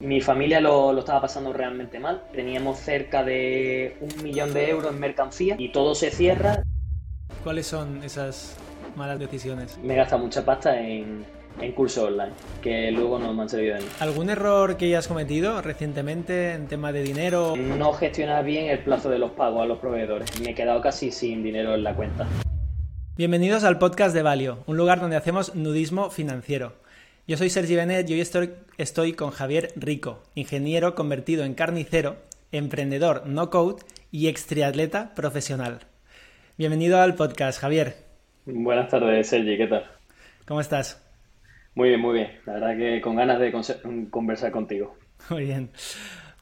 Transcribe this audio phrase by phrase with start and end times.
[0.00, 2.24] Mi familia lo, lo, estaba pasando realmente mal.
[2.32, 6.64] Teníamos cerca de un millón de euros en mercancía y todo se cierra.
[7.44, 8.56] ¿Cuáles son esas
[8.96, 9.78] malas decisiones?
[9.78, 11.24] Me gasta mucha pasta en,
[11.60, 13.92] en cursos online, que luego no me han servido de nada.
[14.00, 17.54] ¿Algún error que hayas cometido recientemente en tema de dinero?
[17.56, 20.40] No gestionar bien el plazo de los pagos a los proveedores.
[20.40, 22.26] Me he quedado casi sin dinero en la cuenta.
[23.16, 26.83] Bienvenidos al podcast de Valio, un lugar donde hacemos nudismo financiero.
[27.26, 32.16] Yo soy Sergi Benet y hoy estoy, estoy con Javier Rico, ingeniero convertido en carnicero,
[32.52, 35.78] emprendedor no code y ex triatleta profesional.
[36.58, 37.94] Bienvenido al podcast, Javier.
[38.44, 39.90] Buenas tardes, Sergi, ¿qué tal?
[40.46, 41.02] ¿Cómo estás?
[41.74, 42.28] Muy bien, muy bien.
[42.44, 43.54] La verdad que con ganas de
[44.10, 44.94] conversar contigo.
[45.30, 45.70] Muy bien.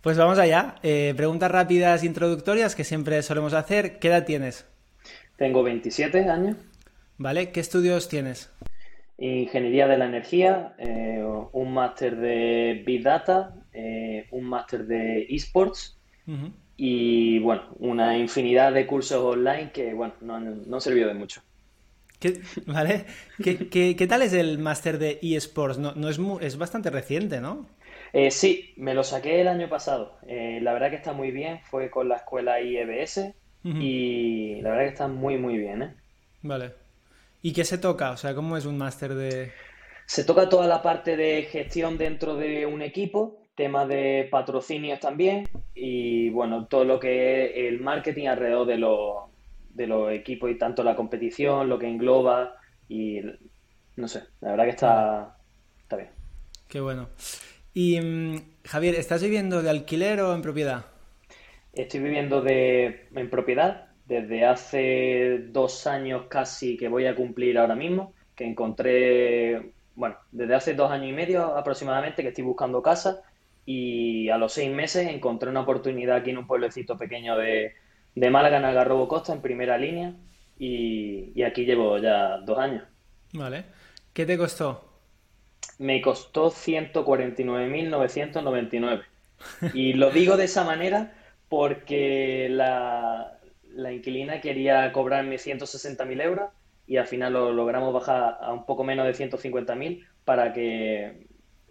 [0.03, 0.75] Pues vamos allá.
[0.83, 4.01] Eh, preguntas rápidas introductorias que siempre solemos hacer.
[4.01, 4.67] ¿Qué edad tienes?
[5.37, 6.57] Tengo 27 años.
[7.19, 7.53] Vale.
[7.53, 8.51] ¿Qué estudios tienes?
[9.27, 15.99] Ingeniería de la Energía, eh, un máster de Big Data, eh, un máster de eSports
[16.27, 16.53] uh -huh.
[16.77, 21.41] y, bueno, una infinidad de cursos online que, bueno, no, no sirvió de mucho.
[22.19, 23.05] ¿Qué, ¿Vale?
[23.43, 25.79] ¿Qué, qué, qué tal es el máster de eSports?
[25.79, 27.67] No, no es, muy, es bastante reciente, ¿no?
[28.13, 30.19] Eh, sí, me lo saqué el año pasado.
[30.27, 31.61] Eh, la verdad que está muy bien.
[31.63, 33.83] Fue con la escuela IEBS uh -huh.
[33.83, 35.83] y la verdad que está muy, muy bien.
[35.83, 35.95] ¿eh?
[36.43, 36.82] Vale.
[37.43, 38.13] ¿Y qué se toca?
[38.13, 39.53] O sea, ¿cómo es un máster de...?
[40.07, 45.49] Se toca toda la parte de gestión dentro de un equipo, temas de patrocinios también
[45.75, 49.33] y, bueno, todo lo que es el marketing alrededor de los
[49.71, 52.57] de los equipos y tanto la competición, lo que engloba
[52.89, 53.21] y
[53.97, 55.37] no sé, la verdad que está,
[55.81, 56.11] está bien.
[56.69, 57.09] Qué bueno.
[57.75, 57.99] Y
[58.65, 60.85] Javier, ¿estás viviendo de alquiler o en propiedad?
[61.73, 67.75] Estoy viviendo de, en propiedad desde hace dos años casi que voy a cumplir ahora
[67.75, 73.23] mismo, que encontré, bueno, desde hace dos años y medio aproximadamente que estoy buscando casa
[73.65, 77.73] y a los seis meses encontré una oportunidad aquí en un pueblecito pequeño de,
[78.15, 80.13] de Málaga en Algarrobo Costa en primera línea
[80.59, 82.85] y, y, aquí llevo ya dos años.
[83.33, 83.65] Vale.
[84.13, 84.93] ¿Qué te costó?
[85.79, 89.05] Me costó 149.999.
[89.73, 91.15] Y lo digo de esa manera
[91.53, 93.12] porque la,
[93.93, 96.51] la inquilina quería cobrarme 160.000 euros
[96.87, 101.27] y al final lo logramos bajar a un poco menos de 150.000 para que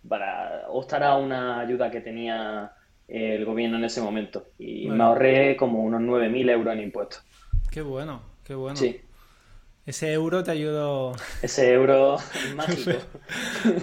[0.07, 2.73] para optar a una ayuda que tenía
[3.07, 4.97] el gobierno en ese momento y bueno.
[4.97, 7.23] me ahorré como unos 9.000 euros en impuestos.
[7.71, 8.77] Qué bueno, qué bueno.
[8.77, 9.01] Sí.
[9.85, 11.13] Ese euro te ayudó.
[11.41, 12.17] Ese euro
[12.55, 12.91] mágico.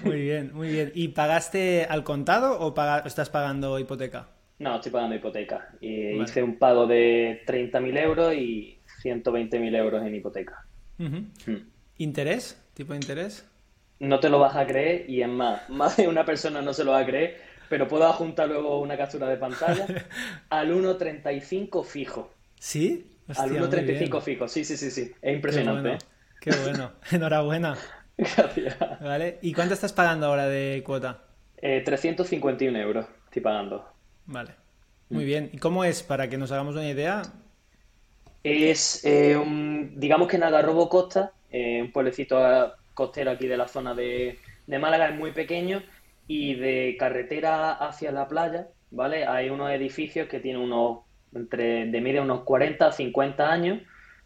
[0.05, 0.93] muy bien, muy bien.
[0.95, 3.03] ¿Y pagaste al contado o paga...
[3.05, 4.29] estás pagando hipoteca?
[4.59, 5.69] No, estoy pagando hipoteca.
[5.81, 6.25] Y vale.
[6.25, 10.67] Hice un pago de 30.000 euros y 120.000 euros en hipoteca.
[10.99, 11.27] Uh -huh.
[11.47, 11.69] mm.
[11.99, 12.61] ¿Interés?
[12.75, 13.49] ¿Tipo de interés?
[14.01, 16.85] No te lo vas a creer y es más, más de una persona no se
[16.85, 17.37] lo va a creer,
[17.69, 19.87] pero puedo adjuntar luego una captura de pantalla
[20.51, 22.33] al 1.35 fijo.
[22.59, 23.07] ¿Sí?
[23.29, 25.13] Hostia, al 1.35 fijo, sí, sí, sí, sí.
[25.21, 25.99] Es impresionante.
[26.41, 26.51] Qué bueno.
[26.51, 26.93] Qué bueno.
[27.13, 27.77] Enhorabuena.
[28.17, 28.77] Gracias.
[29.01, 29.39] ¿Vale?
[29.43, 31.25] ¿Y cuánto estás pagando ahora de cuota?
[31.59, 33.98] Eh, 351 euros estoy pagando.
[34.29, 34.51] Vale.
[35.09, 35.51] Muy bien.
[35.53, 37.23] ¿Y cómo es, para que nos hagamos una idea?
[38.45, 42.39] Es, eh, un, digamos que en Algarrobo Costa, eh, un pueblecito
[42.93, 45.83] costero aquí de la zona de, de Málaga, es muy pequeño
[46.27, 49.25] y de carretera hacia la playa, ¿vale?
[49.25, 51.01] Hay unos edificios que tienen unos,
[51.35, 53.81] entre, de media unos 40 a 50 años,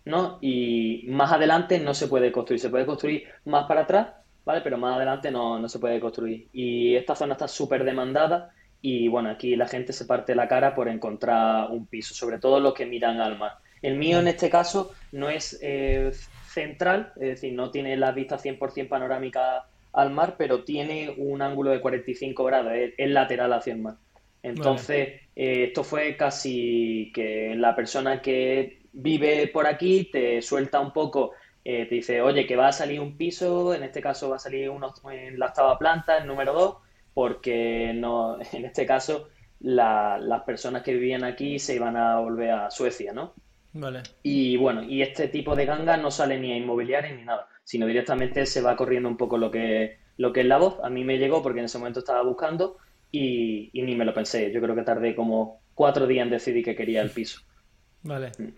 [0.05, 0.39] ¿no?
[0.41, 4.09] Y más adelante no se puede construir, se puede construir más para atrás,
[4.45, 4.63] ¿vale?
[4.63, 6.49] Pero más adelante no, no se puede construir.
[6.53, 8.53] Y esta zona está súper demandada
[8.83, 12.59] y, bueno, aquí la gente se parte la cara por encontrar un piso, sobre todo
[12.59, 13.59] los que miran al mar.
[13.81, 16.11] El mío, en este caso, no es eh,
[16.49, 21.71] central, es decir, no tiene la vista 100% panorámica al mar, pero tiene un ángulo
[21.71, 23.95] de 45 grados, es, lateral hacia el mar.
[24.43, 30.93] Entonces, eh, esto fue casi que la persona que vive por aquí te suelta un
[30.93, 31.33] poco,
[31.65, 34.41] eh, te dice, oye, que va a salir un piso, en este caso va a
[34.41, 36.77] salir uno en la octava planta, el número 2,
[37.15, 39.29] porque no, en este caso
[39.61, 43.35] la, las personas que vivían aquí se iban a volver a Suecia, ¿no?
[43.75, 44.03] Vale.
[44.23, 47.87] Y bueno, y este tipo de ganga no sale ni a inmobiliarias ni nada, sino
[47.87, 50.79] directamente se va corriendo un poco lo que, lo que es la voz.
[50.83, 52.77] A mí me llegó porque en ese momento estaba buscando
[53.11, 54.53] y, ni me lo pensé.
[54.53, 57.41] Yo creo que tardé como cuatro días en decidir que quería el piso.
[58.03, 58.33] Vale.
[58.39, 58.49] Mm.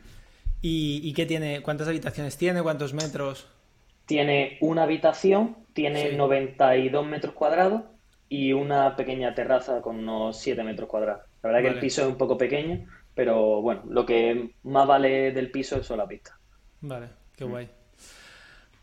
[0.66, 1.60] ¿Y, qué tiene?
[1.60, 2.62] ¿Cuántas habitaciones tiene?
[2.62, 3.46] ¿Cuántos metros?
[4.06, 7.82] Tiene una habitación, tiene 92 metros cuadrados
[8.28, 11.22] y una pequeña terraza con unos 7 metros cuadrados.
[11.42, 15.32] La verdad que el piso es un poco pequeño, pero bueno, lo que más vale
[15.32, 16.38] del piso es la vista.
[16.80, 17.68] Vale, qué guay.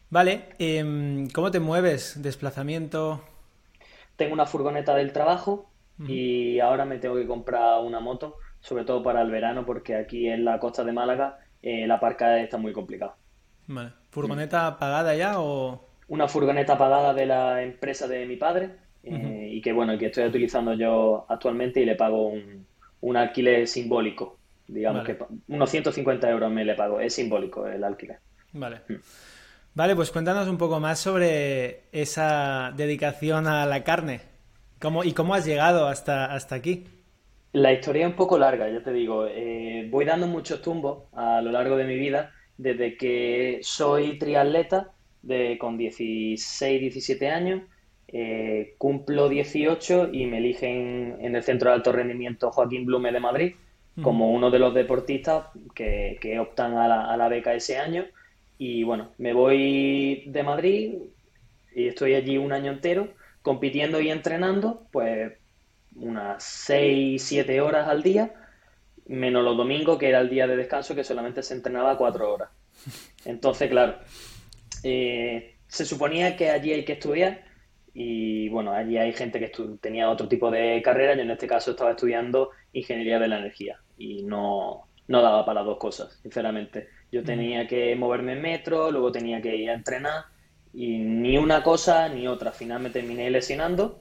[0.10, 2.22] Vale, em, ¿cómo te mueves?
[2.22, 3.24] ¿Desplazamiento?
[4.16, 5.70] Tengo una furgoneta del trabajo
[6.08, 10.28] y ahora me tengo que comprar una moto, sobre todo para el verano, porque aquí
[10.28, 13.16] en la costa de Málaga eh, la parcada está muy complicada.
[13.68, 13.94] Vale.
[14.10, 15.88] ¿Furgoneta pagada ya o...?
[16.08, 20.26] Una furgoneta pagada de la empresa de mi padre eh, y que bueno, que estoy
[20.26, 22.66] utilizando yo actualmente y le pago un,
[23.02, 24.38] un alquiler simbólico.
[24.68, 25.18] Digamos que
[25.50, 28.20] unos 150 euros me le pago, es simbólico el alquiler.
[28.54, 28.82] Vale.
[28.88, 28.96] Mm.
[29.74, 34.22] Vale, pues cuéntanos un poco más sobre esa dedicación a la carne.
[34.80, 36.86] ¿Cómo, ¿Y cómo has llegado hasta, hasta aquí?
[37.54, 39.28] La historia es un poco larga, ya te digo.
[39.28, 44.92] Eh, voy dando muchos tumbos a lo largo de mi vida, desde que soy triatleta
[45.22, 47.62] de, con 16, 17 años,
[48.14, 53.20] eh, cumplo 18 y me eligen en el Centro de Alto Rendimiento Joaquín Blume de
[53.20, 53.56] Madrid
[54.02, 58.06] como uno de los deportistas que, optan a la, a la beca ese año.
[58.58, 60.94] Y bueno, me voy de Madrid
[61.76, 63.10] y estoy allí un año entero
[63.42, 65.34] compitiendo y entrenando, pues
[65.96, 68.34] unas 6, 7 horas al día,
[69.08, 72.50] menos los domingos, que era el día de descanso, que solamente se entrenaba 4 horas.
[73.26, 73.96] Entonces, claro,
[74.84, 77.51] eh, se suponía que allí hay que estudiar
[77.94, 79.52] y bueno, allí hay gente que
[79.82, 83.80] tenía otro tipo de carrera, yo en este caso estaba estudiando ingeniería de la energía
[83.98, 86.88] y no, no daba para las dos cosas, sinceramente.
[87.12, 90.26] Yo tenía que moverme en metro, luego tenía que ir a entrenar
[90.74, 92.52] y ni una cosa ni otra.
[92.52, 94.00] Al final me terminé lesionando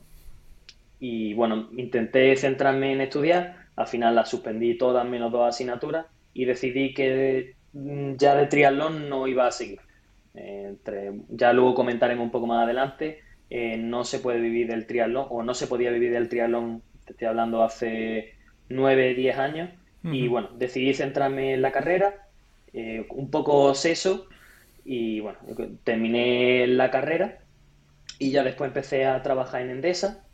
[1.01, 3.67] y bueno, intenté centrarme en estudiar.
[3.77, 9.09] Al final las suspendí todas menos dos asignaturas y decidí que mm, ya de triatlón
[9.09, 9.81] no iba a seguir.
[10.35, 13.21] entre, ya luego comentaremos un poco más adelante.
[13.51, 17.13] Eh, no se puede vivir del triatlón o no se podía vivir del triatlón, te
[17.13, 18.35] estoy hablando hace
[18.69, 19.71] nueve, diez años.
[20.03, 22.15] Y bueno, decidí centrarme en la carrera
[22.73, 24.29] eh, un poco seso
[24.83, 25.39] y bueno,
[25.85, 27.39] terminé la carrera
[28.19, 30.25] y ya después empecé a trabajar en Endesa,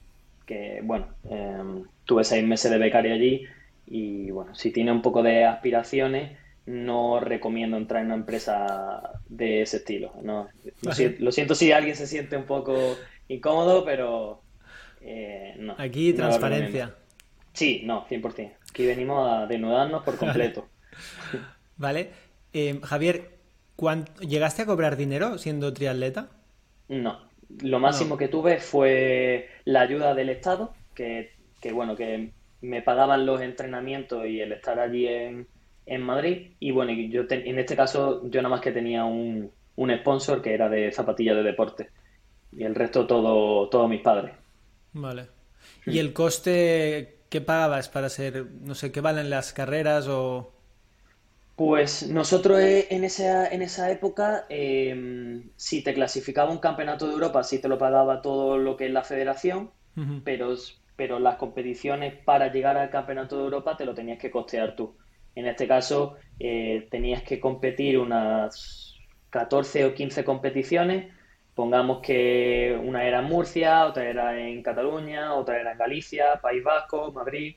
[0.47, 3.47] que bueno, em, tuve seis meses de becario allí
[3.87, 9.63] y bueno, si tiene un poco de aspiraciones, no recomiendo entrar en una empresa de
[9.63, 10.13] ese estilo.
[10.23, 10.49] No,
[10.83, 12.97] lo, siento, si alguien se siente un poco
[13.29, 14.43] incómodo, pero
[15.01, 15.75] eh, no.
[15.79, 16.95] Aquí transparencia.
[17.53, 18.53] Sí, no, 100%.
[18.71, 20.69] Aquí venimos a desnudarnos por completo.
[21.77, 22.11] vale.
[22.53, 23.31] Eh, Javier,
[24.21, 26.31] ¿llegaste a cobrar dinero siendo triatleta?
[26.89, 27.21] No.
[27.63, 31.33] Lo máximo que tuve fue la ayuda del Estado, que,
[31.73, 35.47] bueno, que me pagaban los entrenamientos y el estar allí en,
[36.03, 36.53] Madrid.
[36.59, 39.53] Y bueno, yo en este caso yo nada más que tenía un,
[40.01, 41.91] sponsor que era de zapatillas de deporte.
[42.53, 44.33] Y el resto todo, todos mis padres.
[44.93, 45.29] Vale.
[45.85, 50.53] ¿Y el coste que pagabas para ser, no sé, qué valen las carreras o...?
[51.57, 57.15] Pues nosotros eh, en esa, en esa época, em, si te clasificaba un campeonato de
[57.15, 59.71] Europa, sí te lo pagaba todo lo que es la federación,
[60.25, 60.55] pero,
[60.97, 64.95] pero las competiciones para llegar al campeonato de Europa te lo tenías que costear tú.
[65.37, 68.97] En este caso, eh, tenías que competir unas
[69.31, 71.13] 14 o 15 competiciones.
[71.55, 76.65] Pongamos que una era en Murcia, otra era en Cataluña, otra era en Galicia, País
[76.65, 77.55] Vasco, Madrid.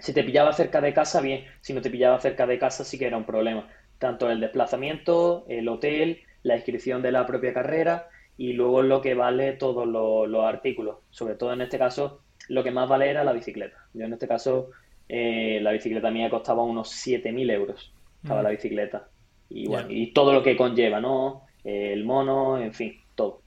[0.00, 1.44] Si te pillaba cerca de casa, bien.
[1.60, 3.68] Si no te pillaba cerca de casa, sí que era un problema.
[3.98, 9.14] Tanto el desplazamiento, el hotel, la inscripción de la propia carrera y luego lo que
[9.14, 10.98] vale todos los, artículos.
[11.10, 13.76] Sobre todo en este caso, lo que más vale era la bicicleta.
[13.94, 14.70] Yo en este caso,
[15.08, 17.92] eh, la bicicleta mía costaba unos 7.000 euros.
[18.22, 19.08] Estaba la bicicleta.
[19.50, 21.42] Y, bueno, y todo lo que conlleva, ¿no?
[21.62, 23.40] el mono, en fin, todo.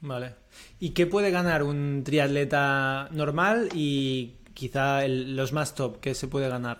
[0.00, 0.34] Vale.
[0.78, 6.48] ¿Y qué puede ganar un triatleta normal y quizá los más top que se puede
[6.48, 6.78] ganar.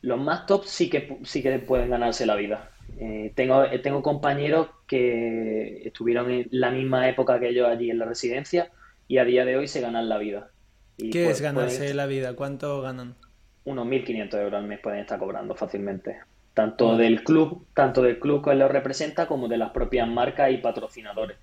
[0.00, 2.70] Los más top sí que, sí que pueden ganarse la vida.
[2.98, 7.98] Eh, tengo, eh, tengo compañeros que estuvieron en la misma época que yo allí en
[7.98, 8.70] la residencia
[9.06, 10.48] y a día de hoy se ganan la vida.
[10.96, 12.34] ¿Qué pues, es ganarse la vida?
[12.34, 13.16] ¿Cuánto ganan?
[13.64, 16.20] Unos 1.500 euros al mes pueden estar cobrando fácilmente.
[16.54, 20.56] Tanto del club, tanto del club que los representa como de las propias marcas y
[20.58, 21.36] patrocinadores.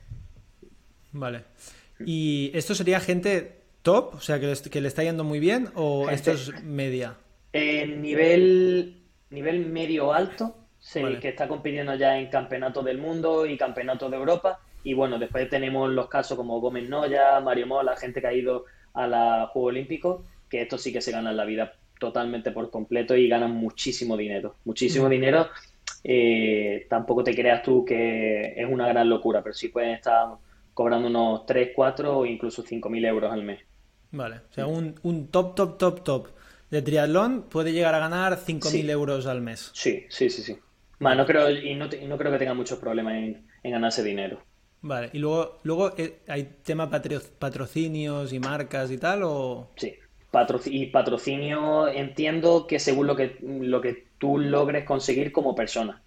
[1.12, 1.44] Vale.
[2.06, 4.16] ¿Y esto sería gente top?
[4.16, 7.16] O sea, que le, está yendo muy bien o esto es media?
[7.54, 10.56] En nivel, nivel medio alto,
[10.94, 14.60] que está compitiendo ya en campeonatos del mundo y campeonatos de Europa.
[14.84, 18.66] Y bueno, después tenemos los casos como Gómez Noya, Mario Mola, gente que ha ido
[18.94, 23.16] a los Juegos Olímpicos, que esto sí que se ganan la vida totalmente por completo
[23.16, 24.56] y ganan muchísimo dinero.
[24.66, 25.48] Muchísimo dinero.
[26.04, 30.28] Eh, tampoco te creas tú que es una gran locura, pero sí pueden estar
[30.74, 33.60] cobrando unos 3, 4 o incluso 5 mil euros al mes.
[34.12, 36.28] Vale, o sea, un, un top, top, top, top
[36.70, 39.72] de triatlón puede llegar a ganar 5.000 mil euros al mes.
[39.74, 40.58] Sí, sí, sí, sí.
[41.00, 44.42] no creo, y no, no creo que tenga muchos problemas en, en ganarse dinero.
[44.82, 49.24] Vale, y luego, luego eh, ¿hay tema patrocinios y marcas y tal?
[49.24, 49.72] O...
[49.76, 49.96] Sí,
[50.66, 56.02] y patrocinio entiendo que según lo que, lo que tú logres conseguir como persona.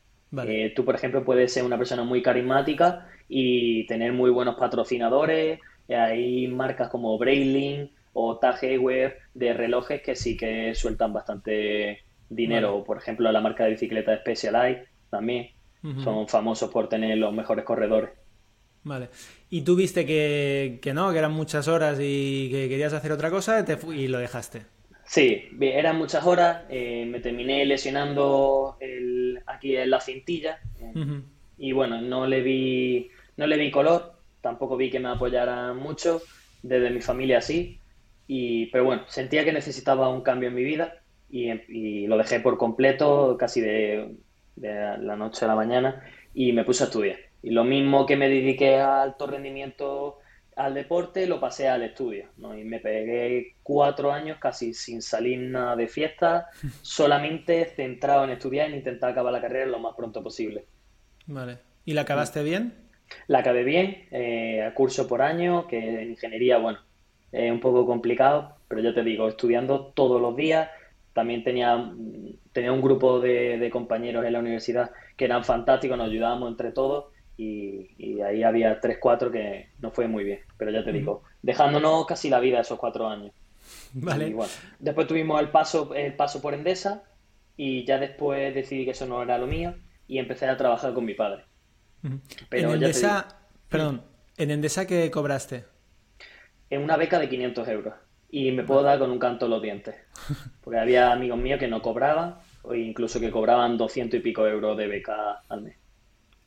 [0.46, 5.58] Eh, tú, por ejemplo, puedes ser una persona muy carismática y tener muy buenos patrocinadores.
[5.88, 12.84] Hay marcas como Breitling o Tag de relojes que sí que sueltan bastante dinero.
[12.84, 15.50] Por ejemplo, la marca de bicicleta Specialized también.
[16.04, 18.10] Son famosos por tener los mejores corredores.
[18.84, 19.08] Vale.
[19.50, 23.30] Y tú viste que, que, no, que eran muchas horas y que querías hacer otra
[23.30, 24.62] cosa te y lo dejaste.
[25.04, 26.62] Sí, eran muchas horas.
[26.70, 30.60] Eh, me terminé lesionando el, aquí en la cintilla.
[31.58, 34.12] Y bueno, no le vi no le vi color.
[34.40, 36.22] Tampoco vi que me apoyara mucho.
[36.62, 37.80] Desde mi familia sí.
[38.28, 40.94] Y, pero bueno, sentía que necesitaba un cambio en mi vida
[41.28, 44.14] y, y lo dejé por completo, casi de,
[44.54, 47.16] de la noche a la mañana, y me puse a estudiar.
[47.42, 50.18] Y lo mismo que me dediqué al alto rendimiento
[50.56, 52.56] al deporte, lo pasé al estudio, ¿no?
[52.56, 56.48] Y me pegué cuatro años casi sin salir nada de fiesta,
[56.82, 60.64] solamente centrado en estudiar e intentar acabar la carrera lo más pronto posible.
[61.26, 61.58] Vale.
[61.84, 62.74] ¿Y la acabaste bien?
[63.26, 66.78] La acabé bien, eh, a curso por año, que ingeniería, bueno,
[67.32, 70.68] es un poco complicado, pero yo te digo, estudiando todos los días,
[71.12, 71.92] también tenía,
[72.52, 76.70] tenía un grupo de, de compañeros en la universidad que eran fantásticos, nos ayudábamos entre
[76.70, 77.06] todos
[77.40, 82.06] y, ahí había tres, cuatro que no fue muy bien, pero ya te digo, dejándonos
[82.06, 83.32] casi la vida esos cuatro años.
[83.92, 84.34] Vale.
[84.78, 87.04] después tuvimos el paso, el paso por Endesa
[87.56, 89.74] y ya después decidí que eso no era lo mío
[90.06, 91.44] y empecé a trabajar con mi padre.
[92.48, 94.02] Pero en Endesa, perdón,
[94.36, 95.64] ¿en Endesa qué cobraste?
[96.68, 97.94] En una beca de 500 euros
[98.30, 99.96] y me puedo dar con un canto los dientes,
[100.60, 104.76] porque había amigos míos que no cobraban o incluso que cobraban 200 y pico euros
[104.76, 105.79] de beca al mes.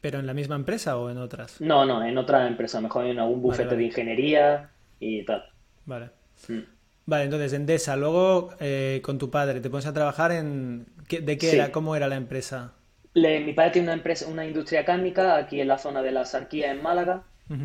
[0.03, 1.61] ¿Pero en la misma empresa o en otras?
[1.61, 4.69] No, no, en otra empresa, mejor en algún bufete de ingeniería
[4.99, 5.45] y tal.
[5.85, 6.09] Vale.
[6.49, 6.59] Mm.
[7.05, 10.87] Vale, entonces Endesa, luego eh, con tu padre, te pones a trabajar en...
[11.07, 11.71] ¿De qué era?
[11.71, 12.73] ¿Cómo era la empresa?
[13.15, 16.71] mi padre tiene una empresa, una industria cárnica aquí en la zona de la Sarquía,
[16.71, 17.23] en Málaga,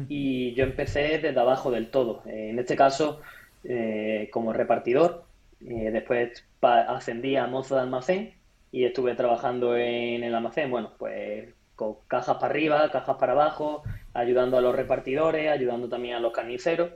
[0.09, 2.23] y yo empecé desde abajo del todo.
[2.27, 3.21] Eh, en este caso,
[3.65, 5.25] eh, como repartidor,
[5.59, 8.35] después ascendí a mozo de almacén
[8.71, 13.85] y estuve trabajando en el almacén, bueno, pues con cajas para arriba, cajas para abajo,
[14.13, 16.91] ayudando a los repartidores, ayudando también a los carniceros.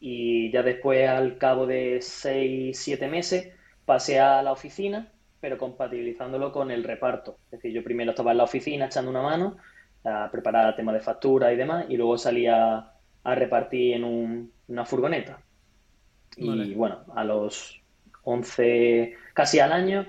[0.00, 6.50] Y ya después, al cabo de 6, 7 meses, pasé a la oficina, pero compatibilizándolo
[6.50, 7.38] con el reparto.
[7.46, 9.56] Es decir, yo primero estaba en la oficina echando una mano,
[10.04, 12.90] a preparar temas de factura y demás, y luego salía
[13.22, 15.38] a repartir en una furgoneta.
[16.36, 17.80] Y bueno, a los
[18.24, 20.06] 11, casi al año,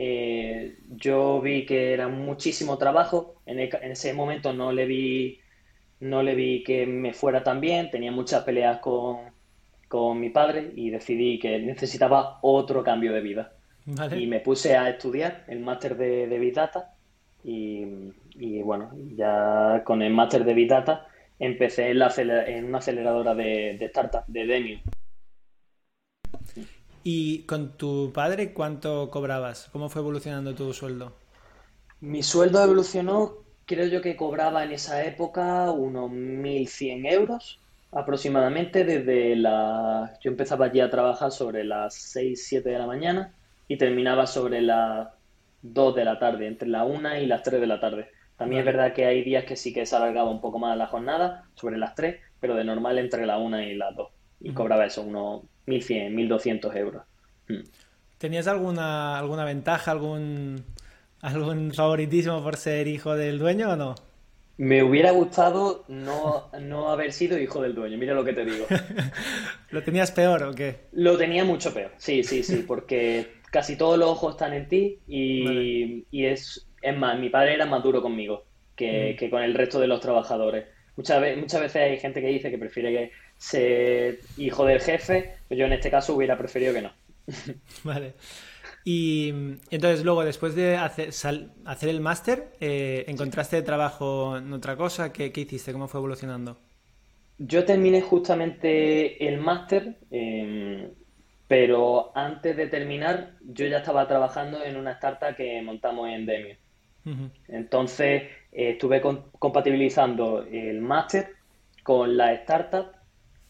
[0.00, 3.37] eh, yo vi que era muchísimo trabajo.
[3.48, 5.40] En, ese momento no le vi
[6.00, 7.90] no le vi que me fuera tan bien.
[7.90, 9.18] Tenía muchas peleas con,
[9.88, 13.52] con mi padre y decidí que necesitaba otro cambio de vida.
[14.14, 16.94] Y me puse a estudiar el máster de, de Big Data.
[17.42, 21.06] Y, bueno, ya con el máster de Big Data
[21.38, 24.80] empecé en, la, en una aceleradora de, de startup, de Demium.
[27.02, 29.70] ¿Y con tu padre cuánto cobrabas?
[29.72, 31.14] ¿Cómo fue evolucionando tu sueldo?
[32.00, 33.32] Mi sueldo evolucionó,
[33.66, 37.58] creo yo que cobraba en esa época unos 1.100 euros
[37.92, 40.16] aproximadamente desde la...
[40.20, 43.32] Yo empezaba allí a trabajar sobre las 6, 7 de la mañana
[43.66, 45.08] y terminaba sobre las
[45.62, 48.08] 2 de la tarde, entre la 1 y las 3 de la tarde.
[48.36, 50.86] También es verdad que hay días que sí que se alargaba un poco más la
[50.86, 54.08] jornada, sobre las 3, pero de normal entre la 1 y las 2.
[54.40, 57.02] Y cobraba eso, unos 1.100, 1.200 euros.
[57.48, 57.62] Hmm.
[58.18, 60.64] ¿Tenías alguna, alguna ventaja, algún,
[61.20, 63.94] algún favoritismo por ser hijo del dueño o no?
[64.56, 68.66] Me hubiera gustado no, no haber sido hijo del dueño, mira lo que te digo.
[69.70, 70.80] ¿Lo tenías peor o qué?
[70.92, 74.98] Lo tenía mucho peor, sí, sí, sí, porque casi todos los ojos están en ti
[75.06, 78.44] y, y es, es más, mi padre era más duro conmigo
[78.74, 80.66] que, que con el resto de los trabajadores.
[80.96, 85.34] Muchas, veces, muchas veces hay gente que dice que prefiere que ser hijo del jefe,
[85.50, 86.92] yo en este caso hubiera preferido que no.
[87.84, 88.14] Vale.
[88.90, 89.28] Y
[89.70, 91.10] entonces luego, después de hacer,
[91.66, 95.12] hacer el máster, eh, ¿encontraste trabajo en otra cosa?
[95.12, 95.74] ¿Qué, hiciste?
[95.74, 96.56] ¿Cómo fue evolucionando?
[97.36, 100.88] Yo terminé justamente el máster, em,
[101.46, 106.56] pero antes de terminar yo ya estaba trabajando en una startup que montamos en Demio.
[107.46, 111.34] Entonces eh, estuve compatibilizando el máster
[111.82, 112.86] con la startup,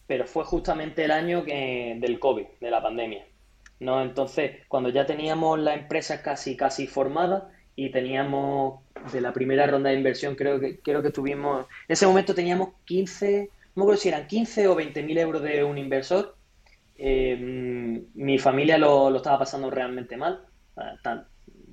[0.05, 3.28] pero fue justamente el año del COVID, de la pandemia.
[3.79, 4.01] ¿No?
[4.01, 8.81] Entonces, cuando ya teníamos la empresa casi, casi formada y teníamos
[9.13, 12.69] de la primera ronda de inversión, creo que, creo que tuvimos, en ese momento teníamos
[12.85, 16.35] 15, no acuerdo si eran 15 o 20 mil euros de un inversor.
[16.97, 17.37] Eh,
[18.13, 20.41] mi familia lo, estaba pasando realmente mal,
[21.01, 21.25] tan,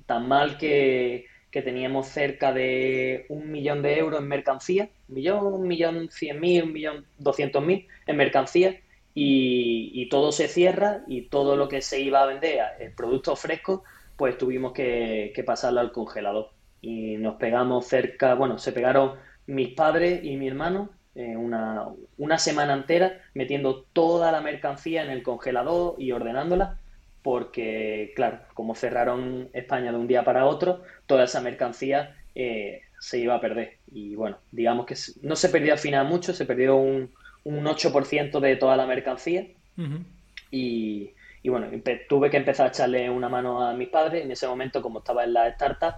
[0.05, 5.53] tan mal que, que teníamos cerca de un millón de euros en mercancía, un millón,
[5.53, 8.79] un millón cien mil, un millón doscientos mil en mercancía
[9.19, 13.83] y, todo se cierra y todo lo que se iba a vender, el producto fresco,
[14.15, 16.51] pues tuvimos que, pasarlo al congelador.
[16.81, 19.13] Y nos pegamos cerca, bueno, se pegaron
[19.47, 21.87] mis padres y mi hermano eh, una,
[22.19, 26.77] una semana entera metiendo toda la mercancía en el congelador y ordenándola
[27.23, 33.17] porque, claro, como cerraron España de un día para otro, toda esa mercancía eh, se
[33.17, 33.77] iba a perder.
[33.91, 37.11] Y bueno, digamos que no se perdió al final mucho, se perdió un,
[37.47, 39.47] un 8% de toda la mercancía.
[40.51, 41.13] y,
[41.45, 41.67] bueno,
[42.09, 44.25] tuve que empezar a echarle una mano a mis padres.
[44.25, 45.95] En ese momento, como estaba en la startup,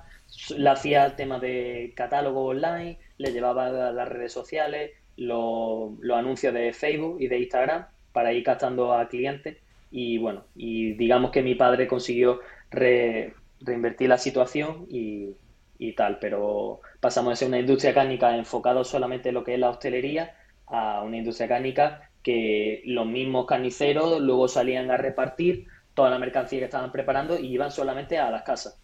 [0.56, 6.54] le hacía el tema de catálogo online, le llevaba a las redes sociales, los, anuncios
[6.54, 9.58] de Facebook y de Instagram para ir captando a clientes.
[9.92, 15.32] Y bueno, y digamos que mi padre consiguió reinvertir la situación y,
[15.80, 19.60] y, tal, pero pasamos de ser una industria cárnica enfocada solamente en lo que es
[19.60, 20.36] la hostelería
[20.70, 26.60] a una industria cárnica que los mismos carniceros luego salían a repartir toda la mercancía
[26.60, 28.80] que estaban preparando y iban solamente a las casas.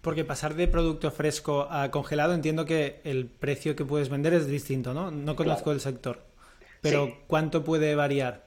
[0.00, 4.46] Porque pasar de producto fresco a congelado entiendo que el precio que puedes vender es
[4.46, 5.10] distinto, ¿no?
[5.10, 6.22] No conozco el sector.
[6.80, 8.46] Pero ¿cuánto puede variar?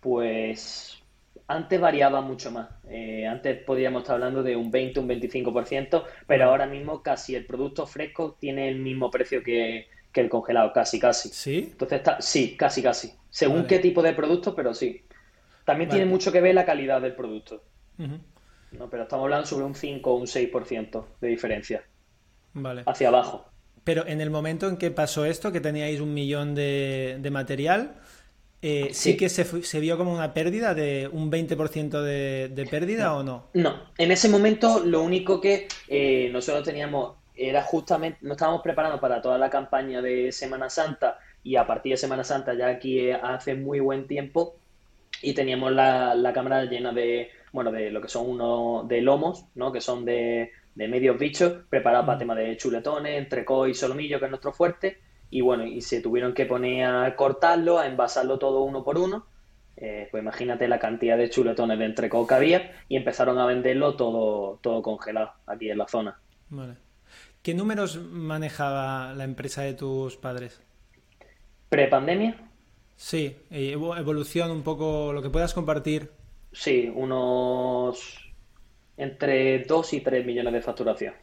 [0.00, 1.02] Pues
[1.46, 2.68] antes variaba mucho más.
[2.90, 7.46] Eh, antes podríamos estar hablando de un 20, un 25%, pero ahora mismo casi el
[7.46, 11.28] producto fresco tiene el mismo precio que, que el congelado, casi, casi.
[11.28, 11.68] ¿Sí?
[11.72, 13.12] Entonces, está, sí, casi, casi.
[13.30, 15.04] Según qué tipo de producto, pero sí.
[15.64, 17.62] También tiene mucho que ver la calidad del producto.
[17.98, 21.84] no, pero estamos hablando sobre un 5 o un 6% de diferencia.
[22.54, 22.82] Vale.
[22.86, 23.46] Hacia abajo.
[23.84, 27.96] Pero en el momento en que pasó esto, que teníais un millón de, material,
[28.60, 29.16] eh, sí.
[29.16, 33.48] que se, se, vio como una pérdida de un 20% de, de pérdida o no?
[33.54, 39.00] No, en ese momento lo único que eh, nosotros teníamos era justamente, nos estábamos preparando
[39.00, 43.10] para toda la campaña de Semana Santa y a partir de Semana Santa ya aquí
[43.10, 44.56] hace muy buen tiempo
[45.22, 49.72] y teníamos la, cámara llena de, bueno, de lo que son unos de lomos, ¿no?
[49.72, 52.18] Que son de, de medios bichos preparados para mm.
[52.20, 54.98] tema de chuletones, entrecó y solomillo, que es nuestro fuerte.
[55.30, 59.26] Y bueno, y se tuvieron que poner a cortarlo, a envasarlo todo uno por uno.
[59.76, 63.94] Eh, pues imagínate la cantidad de chuletones de entrecó que había y empezaron a venderlo
[63.94, 66.18] todo, todo congelado aquí en la zona.
[66.48, 66.87] Vale.
[67.48, 70.60] ¿Qué números manejaba la empresa de tus padres?
[71.70, 72.36] ¿Prepandemia?
[72.94, 76.10] Sí, evolución un poco, lo que puedas compartir.
[76.52, 78.20] Sí, unos
[78.98, 81.14] entre 2 y 3 millones de facturación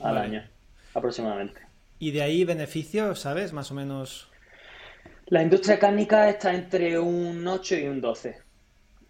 [0.00, 0.48] al año,
[0.94, 1.60] aproximadamente.
[1.98, 4.30] ¿Y de ahí beneficio, sabes, más o menos?
[5.26, 8.34] La industria cárnica está entre un 8 y un 12,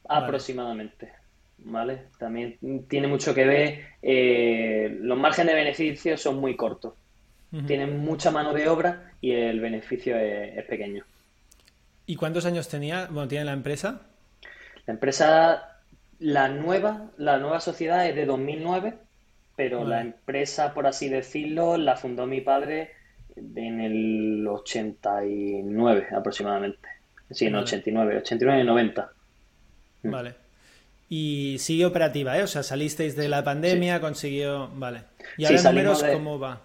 [0.09, 1.13] aproximadamente.
[1.59, 2.05] ¿Vale?
[2.19, 6.95] También tiene mucho que ver, eh, los márgenes de beneficio son muy cortos,
[7.67, 11.05] tienen mucha mano de obra y el beneficio es, pequeño.
[12.05, 14.03] ¿Y cuántos años tenía, bueno, tiene la empresa?
[14.87, 15.79] La empresa,
[16.19, 18.95] la nueva, la nueva sociedad es de 2009,
[19.57, 22.91] pero la empresa, por así decirlo, la fundó mi padre
[23.37, 26.89] en el 89 aproximadamente.
[27.31, 29.11] Sí, en el 89, 89 y 90.
[30.03, 30.46] Vale.
[31.09, 32.43] Y sigue operativa, ¿eh?
[32.43, 34.69] O sea, salisteis de la pandemia, consiguió.
[34.75, 35.05] Vale.
[35.37, 36.63] ¿Y ahora números cómo va?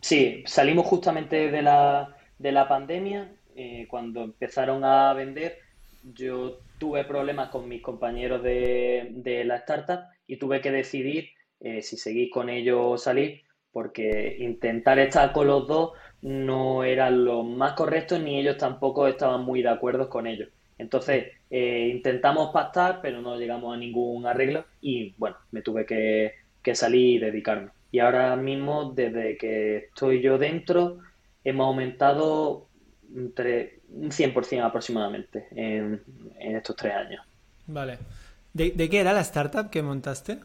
[0.00, 3.32] Sí, salimos justamente de la, de la pandemia.
[3.56, 5.58] Eh, cuando empezaron a vender,
[6.02, 11.96] yo tuve problemas con mis compañeros de, la startup y tuve que decidir eh, si
[11.96, 17.72] seguir con ellos o salir, porque intentar estar con los dos no era lo más
[17.72, 20.48] correcto ni ellos tampoco estaban muy de acuerdo con ellos.
[20.80, 26.74] Entonces, eh, intentamos pactar, pero no llegamos a ningún arreglo y bueno, me tuve que,
[26.74, 27.70] salir y dedicarme.
[27.92, 30.98] Y ahora mismo, desde que estoy yo dentro,
[31.44, 32.66] hemos aumentado
[33.14, 36.00] entre un 100% aproximadamente en,
[36.38, 37.24] estos tres años.
[37.66, 37.98] Vale.
[38.54, 40.38] ¿De, qué era la startup que montaste?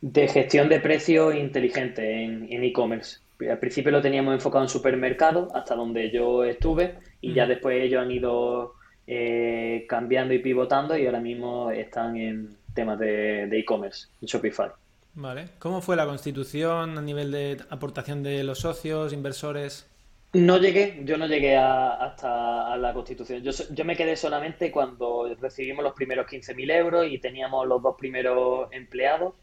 [0.00, 3.18] De gestión de precios inteligente en e-commerce.
[3.48, 8.02] al principio lo teníamos enfocado en supermercados, hasta donde yo estuve, y ya después ellos
[8.02, 8.77] han ido
[9.10, 14.68] eh, cambiando y pivotando y ahora mismo están en temas de e-commerce, en Shopify.
[15.14, 15.48] Vale.
[15.58, 19.88] ¿Cómo fue la constitución a nivel de aportación de los socios, inversores?
[20.34, 23.42] No llegué, yo no llegué hasta la constitución.
[23.42, 27.96] Yo, yo me quedé solamente cuando recibimos los primeros 15.000 euros y teníamos los dos
[27.98, 29.34] primeros empleados,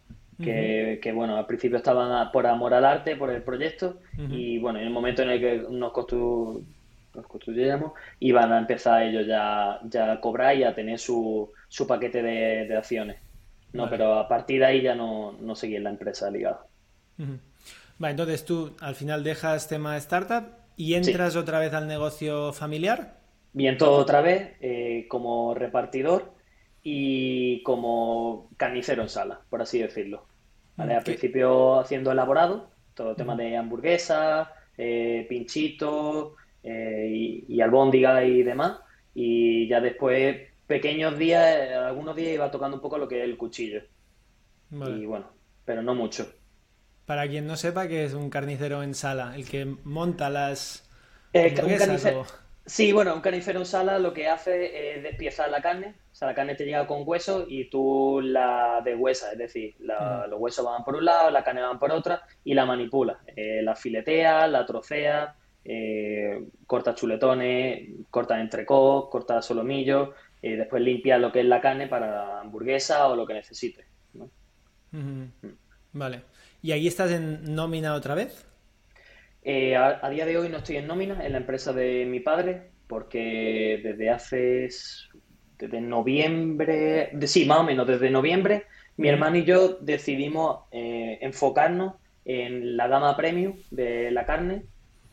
[0.41, 3.97] que, bueno, al principio estaban por amor al arte, por el proyecto,
[4.30, 5.91] y bueno, en el momento en el que nos,
[7.23, 12.21] constituyéramos, iban a empezar ellos ya, ya a cobrar y a tener su, su paquete
[12.21, 13.17] de acciones.
[13.75, 16.65] No, pero a partir de ahí ya no, no seguí en la empresa ligada.
[17.97, 20.45] Vale, entonces tú al final dejas tema startup
[20.78, 23.17] y entras otra vez al negocio familiar.
[23.51, 26.34] Bien, todo otra vez eh, como repartidor
[26.84, 30.25] y como carnicero en sala, por así decirlo.
[30.78, 30.95] ¿Vale?
[30.95, 34.47] Al principio haciendo elaborado, todo el tema de hamburguesas,
[34.78, 36.34] eh, pinchitos
[36.65, 38.80] eh, y, y albóndiga y demás.
[39.13, 43.38] Y ya después pequeños días, algunos días iba tocando un poco lo que es el
[43.38, 43.82] cuchillo.
[44.71, 45.32] Y bueno,
[45.63, 46.28] pero no mucho.
[47.06, 50.89] Para quien no sepa que es un carnicero en sala, el que monta las
[51.34, 51.54] eh,
[52.65, 56.30] Sí, bueno, un carnicero en sala lo que hace es despiezar la carne, o sea,
[56.30, 60.84] la carne te llega con hueso y tú la deshuesas, es decir, los huesos van
[60.84, 63.19] por un lado, la carne van por otra y la manipula.
[63.36, 70.10] Eh, la filetea, la trocea, eh, corta chuletones, corta entrecot, corta solomillos,
[70.41, 73.86] y después limpia lo que es la carne para hamburguesa o lo que necesite.
[74.91, 75.25] Mm.
[75.93, 76.21] Vale.
[76.62, 78.45] ¿Y ahí estás en nómina otra vez?
[79.43, 82.71] Eh, a, día de hoy no estoy en nómina en la empresa de mi padre
[82.88, 84.69] porque desde hace
[85.58, 88.65] desde noviembre, sí, más o menos desde noviembre,
[88.97, 94.63] mi hermano y yo decidimos eh, enfocarnos en la gama premium de la carne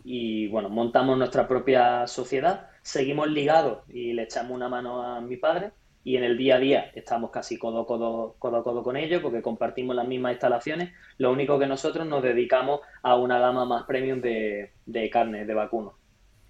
[0.04, 5.36] y bueno, montamos nuestra propia sociedad seguimos ligados y le echamos una mano a mi
[5.36, 5.70] padre
[6.04, 9.22] y en el día a día estamos casi codo a codo, codo, codo con ellos
[9.22, 10.92] porque compartimos las mismas instalaciones.
[11.18, 14.72] Lo único que nosotros nos dedicamos a una gama más premium de,
[15.12, 15.94] carne, de vacuno.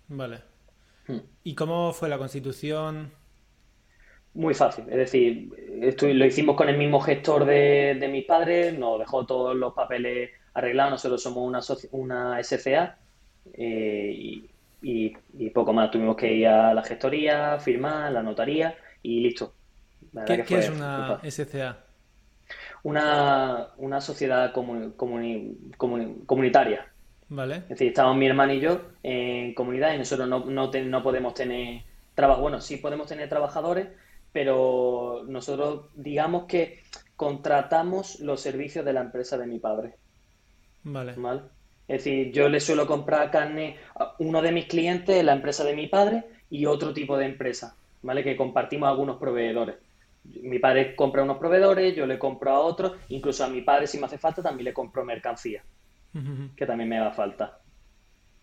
[0.09, 0.41] Vale.
[1.07, 1.19] Hmm.
[1.45, 3.13] ¿Y cómo fue la constitución?
[4.35, 5.51] Muy fácil, es decir,
[5.83, 9.75] esto lo hicimos con el mismo gestor de, de mis padres, nos dejó todos los
[9.75, 11.61] papeles arreglados, nosotros somos una,
[11.91, 12.97] una SCA
[13.55, 14.45] eh,
[14.83, 15.91] y, y, poco más.
[15.91, 19.55] Tuvimos que ir a la gestoría, firmar, la notaría y listo.
[20.27, 21.79] ¿Qué, es una SCA?
[22.83, 26.87] Una, una sociedad comunitaria.
[27.29, 27.57] Vale.
[27.57, 31.35] Es decir, estamos mi hermano y yo en comunidad y nosotros no, no, no podemos
[31.35, 31.83] tener
[32.15, 32.43] trabajo.
[32.43, 33.89] Bueno, sí podemos tener trabajadores,
[34.33, 36.83] pero nosotros digamos que
[37.17, 39.95] contratamos los servicios de la empresa de mi padre.
[40.83, 41.15] Vale.
[41.17, 41.43] ¿Vale?
[41.89, 45.75] Es decir, yo le suelo comprar carne a uno de mis clientes, la empresa de
[45.75, 48.23] mi padre, y otro tipo de empresa, ¿vale?
[48.23, 49.77] Que compartimos algunos proveedores.
[50.43, 53.99] Mi padre compra unos proveedores, yo le compro a otros, incluso a mi padre, si
[53.99, 55.65] me hace falta, también le compro mercancía,
[56.57, 57.59] que también me haga falta.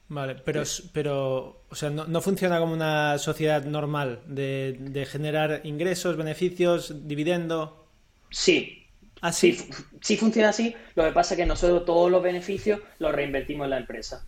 [0.10, 6.18] Vale, pero, pero o sea, no, funciona como una sociedad normal de, de generar ingresos,
[6.18, 7.86] beneficios, dividendo.
[8.32, 8.79] Sí,
[9.22, 9.58] Así.
[10.02, 10.76] Sí, funciona así.
[10.96, 14.26] Lo que pasa es que nosotros todos los beneficios los reinvertimos en la empresa.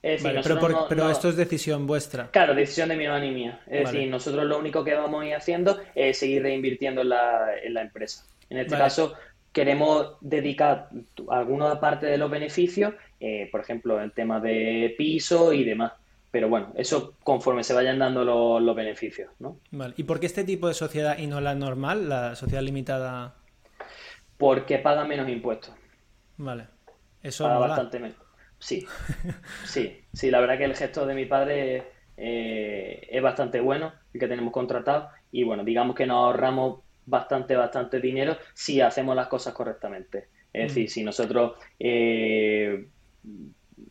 [0.00, 2.30] pero, esto es decisión vuestra.
[2.30, 3.60] Claro, decisión de mi hermano y mía.
[3.66, 7.56] Es decir, nosotros lo único que vamos a ir haciendo es seguir reinvirtiendo en la,
[7.62, 8.24] en la empresa.
[8.50, 9.14] En este caso,
[9.52, 10.88] queremos dedicar
[11.28, 15.92] alguna parte de los beneficios, eh, por ejemplo, el tema de piso y demás.
[16.30, 19.58] Pero bueno, eso conforme se vayan dando los, beneficios, ¿no?
[19.70, 19.92] Vale.
[19.98, 23.34] ¿Y por qué este tipo de sociedad y no la normal, la sociedad limitada?
[24.42, 25.72] Porque pagan menos impuestos.
[26.36, 26.66] Vale.
[27.22, 28.16] Eso paga bastante menos.
[28.58, 28.84] Sí,
[29.64, 31.84] sí, sí, la verdad que el gesto de mi padre
[32.16, 37.54] eh, es bastante bueno, el que tenemos contratado, y bueno, digamos que nos ahorramos bastante,
[37.54, 40.26] bastante dinero si hacemos las cosas correctamente.
[40.52, 40.90] Es decir, mm.
[40.90, 42.88] si nosotros eh,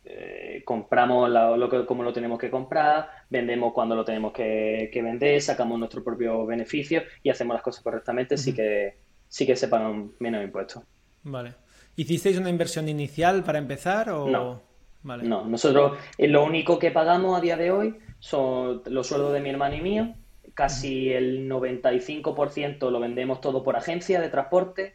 [0.04, 5.78] eh, compramos lo como lo tenemos que comprar, vendemos cuando lo tenemos que, vender, sacamos
[5.78, 8.96] nuestro propio beneficio y hacemos las cosas correctamente, sí que
[9.32, 10.82] sí que se pagan menos impuestos.
[11.22, 11.54] Vale.
[11.96, 14.28] ¿Hicisteis una inversión inicial para empezar o...?
[14.28, 14.60] No.
[15.04, 15.24] Vale.
[15.24, 19.40] No, nosotros eh, lo único que pagamos a día de hoy son los sueldos de
[19.40, 20.14] mi hermano y mío.
[20.54, 24.94] Casi el 95% lo vendemos todo por agencia de transporte.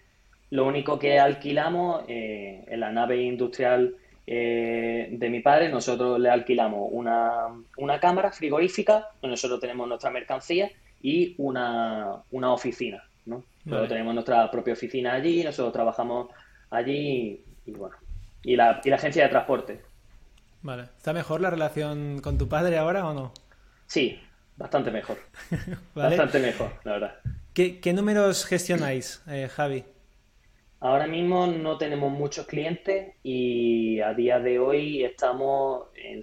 [0.52, 3.96] Lo único que alquilamos eh, en la nave industrial
[4.28, 10.12] eh, de mi padre, nosotros le alquilamos una, una cámara frigorífica, donde nosotros tenemos nuestra
[10.12, 10.70] mercancía,
[11.02, 13.04] y una, una oficina.
[13.68, 16.30] Nosotros tenemos nuestra propia oficina allí, nosotros trabajamos
[16.70, 17.98] allí y, bueno.
[18.44, 19.82] Y la, y la agencia de transporte.
[20.62, 20.84] Vale.
[20.84, 23.34] ¿Está mejor la relación con tu padre ahora o no?
[23.86, 24.22] Sí,
[24.56, 25.18] bastante mejor.
[25.96, 27.16] Bastante mejor, la verdad.
[27.54, 29.84] ¿Qué, números gestionáis, eh, Javi?
[30.80, 36.22] Ahora mismo no tenemos muchos clientes y a día de hoy estamos en...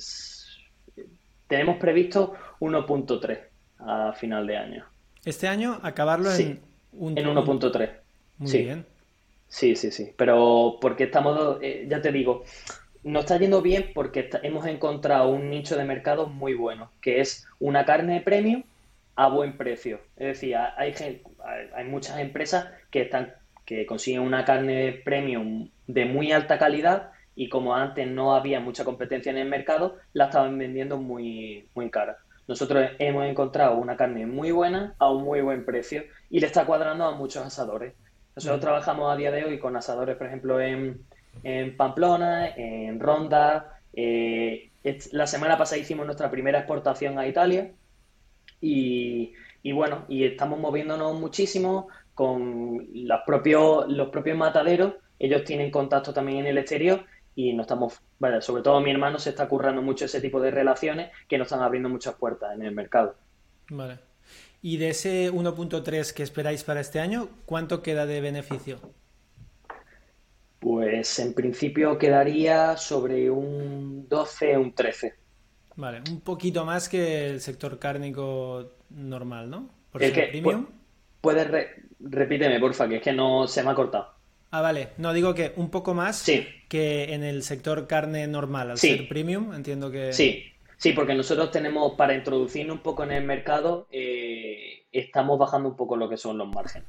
[1.47, 3.39] Tenemos previsto 1.3
[3.81, 4.87] a final de año.
[5.25, 7.91] ¿Este año acabarlo en en 1.3?
[8.39, 8.87] Muy bien.
[9.49, 10.13] Sí, sí, sí.
[10.17, 12.45] Pero porque estamos, eh, ya te digo,
[13.03, 17.47] nos está yendo bien porque hemos encontrado un nicho de mercado muy bueno, que es
[17.61, 18.63] una carne premium
[19.17, 20.01] a buen precio.
[20.17, 20.95] Es decir, hay,
[21.75, 23.33] hay muchas empresas que están
[23.65, 28.85] que consiguen una carne premium de muy alta calidad y como antes no había mucha
[28.85, 32.19] competencia en el mercado, la estaban vendiendo muy, muy cara.
[32.47, 36.67] Nosotros hemos encontrado una carne muy buena a un muy buen precio y le está
[36.67, 37.95] cuadrando a muchos asadores.
[38.37, 41.01] Nosotros trabajamos a día de hoy con asadores, por ejemplo, en,
[41.43, 43.81] en Pamplona, en Ronda.
[43.93, 44.71] Eh,
[45.13, 47.73] la semana pasada hicimos nuestra primera exportación a Italia
[48.61, 54.95] y, y bueno, y estamos moviéndonos muchísimo con los propios, los propios mataderos.
[55.19, 59.19] Ellos tienen contacto también en el exterior y no estamos, vale, sobre todo mi hermano
[59.19, 62.63] se está currando mucho ese tipo de relaciones que nos están abriendo muchas puertas en
[62.63, 63.17] el mercado.
[63.71, 63.99] Vale.
[64.63, 68.79] Y de ese 1.3 que esperáis para este año, ¿cuánto queda de beneficio?
[70.59, 75.15] Pues en principio quedaría sobre un 12, un 13.
[75.77, 79.69] Vale, un poquito más que el sector cárnico normal, ¿no?
[79.91, 80.67] Por el que, premium.
[81.21, 81.49] Puedes,
[82.01, 84.14] repíteme, porfa, que es que no se me ha cortado.
[84.55, 84.91] Ah, vale.
[84.99, 86.25] No, digo que un poco más
[86.69, 90.13] que en el sector carne normal, al ser premium, entiendo que...
[90.13, 90.45] Sí,
[90.77, 95.77] sí, porque nosotros tenemos, para introducirnos un poco en el mercado, eh, estamos bajando un
[95.77, 96.87] poco lo que son los márgenes.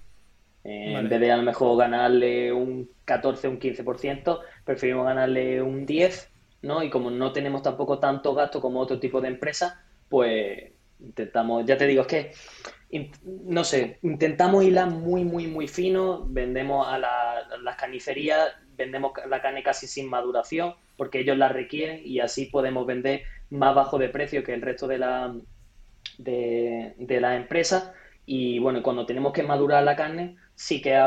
[0.63, 5.88] Eh, en vez de a lo mejor ganarle un 14, un 15%, preferimos ganarle un
[5.88, 6.28] 10%,
[6.62, 6.84] ¿no?
[6.84, 10.65] Y como no tenemos tampoco tanto gasto como otro tipo de empresa, pues
[10.99, 12.32] intentamos, ya te digo, es que
[13.23, 19.63] no sé, intentamos hilar muy, muy, muy fino, vendemos a, las carnicerías, vendemos la carne
[19.63, 24.43] casi sin maduración, porque ellos la requieren y así podemos vender más bajo de precio
[24.43, 25.36] que el resto de la
[26.17, 27.93] de, de la empresa.
[28.25, 30.97] Y bueno, cuando tenemos que madurar la carne, sí que,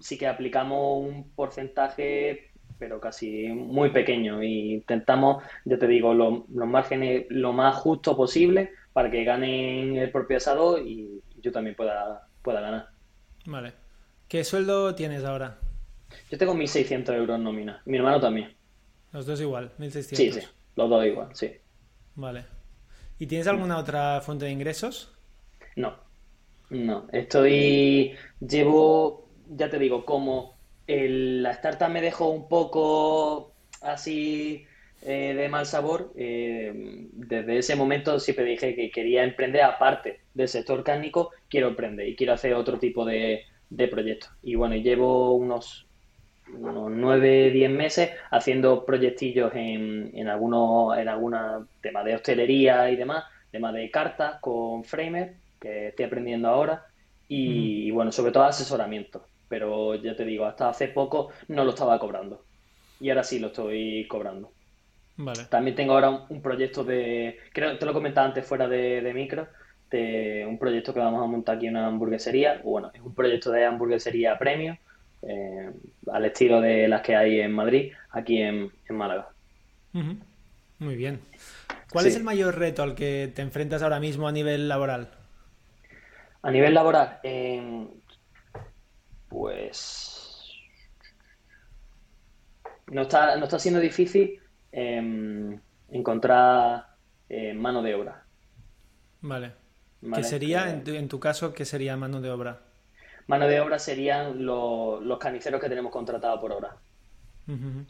[0.00, 4.42] sí que aplicamos un porcentaje pero casi muy pequeño.
[4.42, 10.10] Y intentamos, ya te digo, los márgenes lo más justo posible para que ganen el
[10.10, 12.88] propio asado y yo también pueda, pueda ganar.
[13.46, 13.72] Vale.
[14.28, 15.58] ¿Qué sueldo tienes ahora?
[16.30, 17.82] Yo tengo 1.600 euros en nómina.
[17.84, 18.54] Mi hermano también.
[19.12, 20.16] Los dos igual, 1.600.
[20.16, 20.40] Sí, sí.
[20.76, 21.52] Los dos igual, sí.
[22.14, 22.44] Vale.
[23.18, 25.12] ¿Y tienes alguna otra fuente de ingresos?
[25.76, 25.96] No.
[26.70, 27.06] No.
[27.12, 28.14] Estoy.
[28.40, 34.66] Llevo, ya te digo, como la startup me dejó un poco así
[35.02, 36.72] eh, de mal sabor, eh,
[37.12, 42.16] desde ese momento siempre dije que quería emprender aparte del sector cárnico, quiero emprender y
[42.16, 44.30] quiero hacer otro tipo de, de proyectos.
[44.42, 45.86] Y bueno, llevo unos,
[46.52, 52.96] unos 9, 10 meses haciendo proyectillos en, en algunos en alguna temas de hostelería y
[52.96, 56.84] demás, temas de cartas con Framer, que estoy aprendiendo ahora,
[57.28, 59.28] y, y bueno, sobre todo asesoramiento.
[59.48, 62.44] Pero ya te digo, hasta hace poco no lo estaba cobrando.
[63.00, 64.52] Y ahora sí lo estoy cobrando.
[65.48, 69.48] También tengo ahora un, proyecto de, creo que te lo comentaba antes fuera de, micro,
[69.90, 72.60] de un proyecto que vamos a montar aquí en una hamburguesería.
[72.64, 74.78] Bueno, es un proyecto de hamburguesería premio,
[75.22, 75.70] eh,
[76.10, 79.28] al estilo de las que hay en Madrid, aquí en, Málaga.
[80.78, 81.20] Muy bien.
[81.92, 85.10] ¿Cuál es el mayor reto al que te enfrentas ahora mismo a nivel laboral?
[86.42, 87.86] A nivel laboral, eh,
[89.28, 90.54] pues
[92.86, 94.39] no está, no está siendo difícil
[94.72, 95.58] Em,
[95.90, 96.86] encontrar
[97.28, 98.24] eh, mano de obra.
[99.20, 99.52] Vale.
[100.14, 102.60] ¿Qué sería, eh, en, tu, caso, qué sería mano de obra?
[103.26, 106.76] Mano de obra serían los carniceros que tenemos contratados por hora.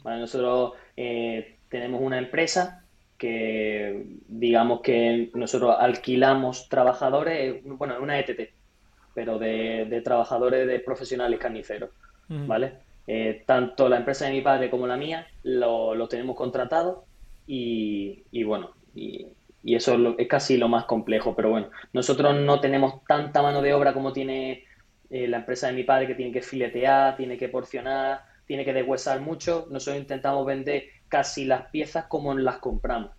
[0.03, 2.83] nosotros eh, tenemos una empresa
[3.17, 8.51] que, digamos que nosotros alquilamos trabajadores, bueno, una ETT,
[9.13, 11.91] pero de, trabajadores de profesionales carniceros,
[12.27, 12.73] ¿vale?
[13.07, 17.05] Eh, tanto la empresa de mi padre como la mía lo, tenemos contratado
[17.47, 19.27] y, bueno, y,
[19.63, 23.93] eso es, casi lo más complejo, pero bueno, nosotros no tenemos tanta mano de obra
[23.93, 24.63] como tiene
[25.09, 28.73] eh, la empresa de mi padre que tiene que filetear, tiene que porcionar, tiene que
[28.73, 33.11] deshuesar mucho, nosotros intentamos vender casi las piezas como las compramos.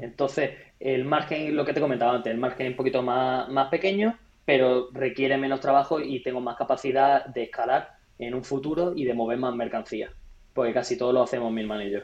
[0.00, 3.68] Entonces, el margen, lo que te comentaba antes, el margen es un poquito más, más
[3.68, 9.04] pequeño, pero requiere menos trabajo y tengo más capacidad de escalar en un futuro y
[9.04, 10.12] de mover más mercancía.
[10.52, 12.00] Porque casi todo lo hacemos mi hermano y yo.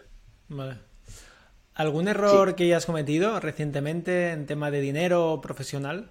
[0.48, 0.76] Vale.
[1.74, 6.08] ¿Algún error que hayas cometido recientemente en tema de dinero profesional?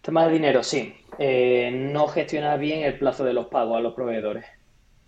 [0.00, 0.94] Tema de dinero, sí.
[1.18, 4.46] Eh, no gestionar bien el plazo de los pagos a los proveedores.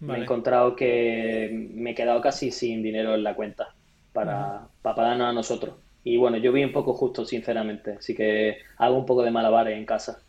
[0.01, 3.75] Me he encontrado que me he quedado casi sin dinero en la cuenta
[4.13, 5.77] para, para pagarnos a nosotros.
[6.05, 7.95] Y bueno, yo vi un poco justo, sinceramente.
[7.99, 10.21] Así que hago un poco de malabares en casa.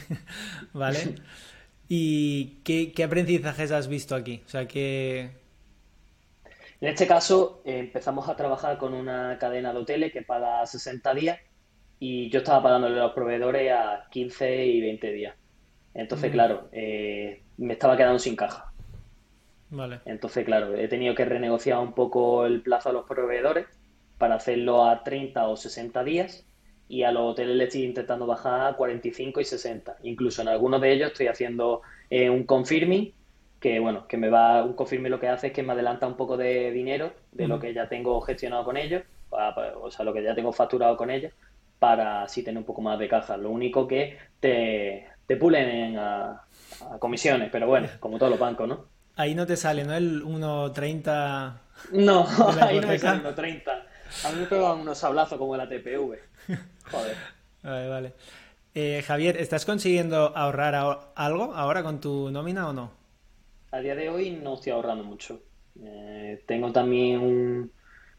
[0.72, 0.98] vale.
[1.88, 4.42] ¿Y qué, aprendizajes has visto aquí?
[4.44, 5.30] O sea, que...
[6.80, 11.14] En este caso, eh, empezamos a trabajar con una cadena de hoteles que paga 60
[11.14, 11.38] días
[11.98, 15.34] y yo estaba pagándole a los proveedores a 15 y 20 días.
[15.94, 16.32] Entonces, mm.
[16.32, 18.72] claro, eh, me estaba quedando sin caja.
[19.70, 20.00] Vale.
[20.04, 23.66] Entonces, claro, he tenido que renegociar un poco el plazo a los proveedores
[24.18, 26.45] para hacerlo a 30 o 60 días
[26.88, 29.96] y a los hoteles les estoy intentando bajar a 45 y 60.
[30.02, 33.12] Incluso en algunos de ellos estoy haciendo eh, un confirming
[33.60, 36.16] que bueno, que me va, un confirming lo que hace es que me adelanta un
[36.16, 40.22] poco de dinero de lo que ya tengo gestionado con ellos, o sea, lo que
[40.22, 41.32] ya tengo facturado con ellos,
[41.78, 43.36] para así tener un poco más de caja.
[43.36, 46.42] Lo único que te, te pulen a,
[46.98, 48.84] comisiones, pero bueno, como todos los bancos, ¿no?
[49.16, 49.94] Ahí no te sale, ¿no?
[49.94, 51.54] El 1.30.
[51.92, 52.26] No,
[52.60, 53.75] ahí no me sale 1.30.
[54.24, 56.18] A mí me pegan unos sablazos como la TPV.
[56.90, 57.16] Joder.
[57.62, 58.12] Vale, vale.
[58.74, 60.74] Eh, Javier, ¿estás consiguiendo ahorrar
[61.14, 62.90] algo ahora con tu nómina o no?
[63.70, 65.40] A día de hoy no estoy ahorrando mucho.
[65.82, 67.70] Eh, tengo también un...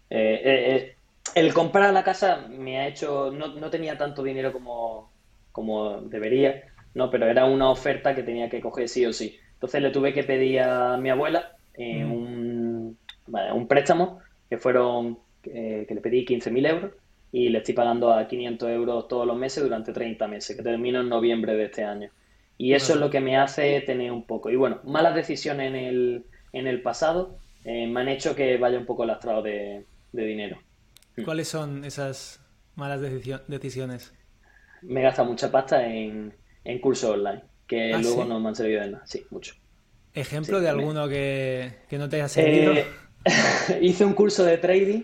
[0.10, 0.95] Eh,
[1.36, 3.31] el comprar la casa me ha hecho...
[3.31, 5.12] No, tenía tanto dinero como,
[5.51, 6.63] como debería,
[6.95, 7.10] ¿no?
[7.10, 9.39] Pero era una oferta que tenía que coger sí o sí.
[9.53, 12.12] Entonces le tuve que pedir a mi abuela mm.
[12.12, 12.97] un,
[13.53, 15.19] un préstamo que fueron...
[15.51, 16.91] que le pedí 15.000 euros
[17.31, 21.01] y le estoy pagando a 500 euros todos los meses durante 30 meses, que termino
[21.01, 22.10] en noviembre de este año.
[22.57, 24.49] Y eso es lo que me hace tener un poco.
[24.49, 28.79] Y bueno, malas decisiones en el, en el pasado eh, me han hecho que vaya
[28.79, 30.57] un poco lastrado de, de dinero.
[31.17, 31.23] Mm.
[31.23, 32.39] ¿Cuáles son esas
[32.75, 33.01] malas
[33.47, 34.13] decisiones?
[34.81, 36.33] Me gasta mucha pasta en,
[36.63, 39.05] en cursos online, que ah, luego no me han servido de nada.
[39.05, 39.53] Sí, mucho.
[40.13, 42.73] ¿Ejemplo de alguno que, que, no te haya servido?
[42.73, 42.86] Eh,
[43.81, 45.03] hice un curso de trading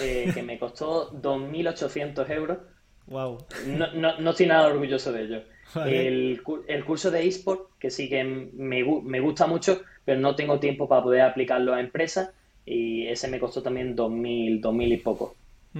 [0.00, 2.58] eh, que me costó 2.800 euros.
[3.06, 3.38] Wow.
[3.66, 5.42] No, no, no, estoy nada orgulloso de ello.
[5.86, 10.60] El, el, curso de eSport, que sí que me, me, gusta mucho, pero no tengo
[10.60, 12.30] tiempo para poder aplicarlo a empresas,
[12.66, 15.34] y ese me costó también 2.000, 2.000 y poco.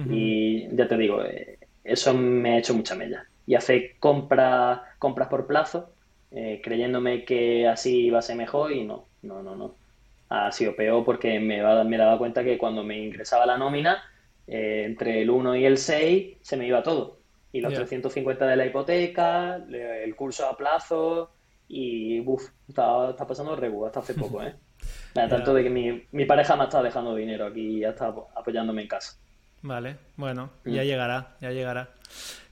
[0.09, 3.27] Y ya te digo, eh, eso me ha hecho mucha mella.
[3.45, 5.91] Y hacer compras compras por plazo,
[6.31, 9.75] eh, creyéndome que así iba a ser mejor, y no, no, no, no
[10.33, 14.03] ha sido peor porque me, me daba cuenta que cuando me ingresaba la nómina,
[14.47, 17.19] eh, entre el 1 y el 6 se me iba todo.
[17.51, 21.29] Y los 350 de la hipoteca, el curso a plazo
[21.67, 24.55] y uff, está, pasando rebu hasta hace poco, ¿eh?
[25.13, 28.81] Tanto de que mi, mi, pareja me estado dejando dinero aquí y ya está apoyándome
[28.81, 29.15] en casa.
[29.61, 30.85] Vale, bueno, ya mm.
[30.85, 31.89] llegará, ya llegará.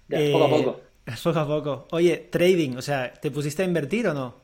[0.08, 0.82] poco a poco.
[1.24, 1.88] Poco a poco.
[1.92, 4.36] Oye, trading, o sea, ¿te pusiste a invertir o no?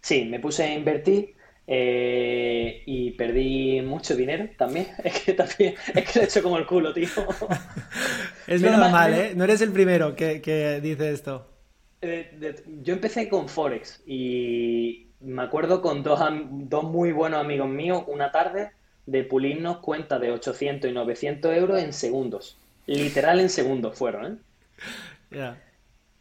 [0.00, 1.35] Sí, me puse a invertir
[1.66, 4.88] eh, y perdí mucho dinero también.
[5.04, 7.08] Es que también es que he hecho como el culo, tío.
[8.46, 9.32] es normal, ¿eh?
[9.34, 11.46] No eres el primero que, dice esto.
[12.02, 18.04] Eh, yo empecé con Forex y me acuerdo con dos, dos muy buenos amigos míos
[18.06, 18.70] una tarde
[19.06, 22.58] de pulirnos cuentas de 800 y 900 euros en segundos.
[22.86, 24.40] Literal en segundos fueron,
[25.32, 25.54] ¿eh?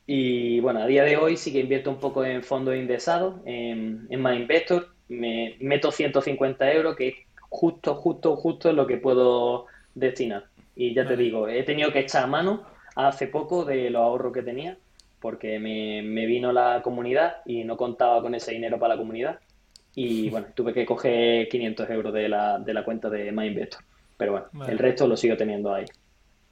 [0.07, 4.07] Y bueno, a día de hoy sí que invierto un poco en fondos indexados, en,
[4.09, 7.15] en MyInvestor, me meto 150 euros, que es
[7.49, 10.45] justo, justo, justo lo que puedo destinar.
[10.75, 12.63] Y ya te digo, he tenido que echar a mano
[12.95, 14.77] hace poco de los ahorros que tenía,
[15.19, 19.39] porque me, vino la comunidad y no contaba con ese dinero para la comunidad.
[19.93, 23.83] Y bueno, tuve que coger 500 euros de la, de la cuenta de MyInvestor.
[24.17, 25.85] Pero bueno, el resto lo sigo teniendo ahí.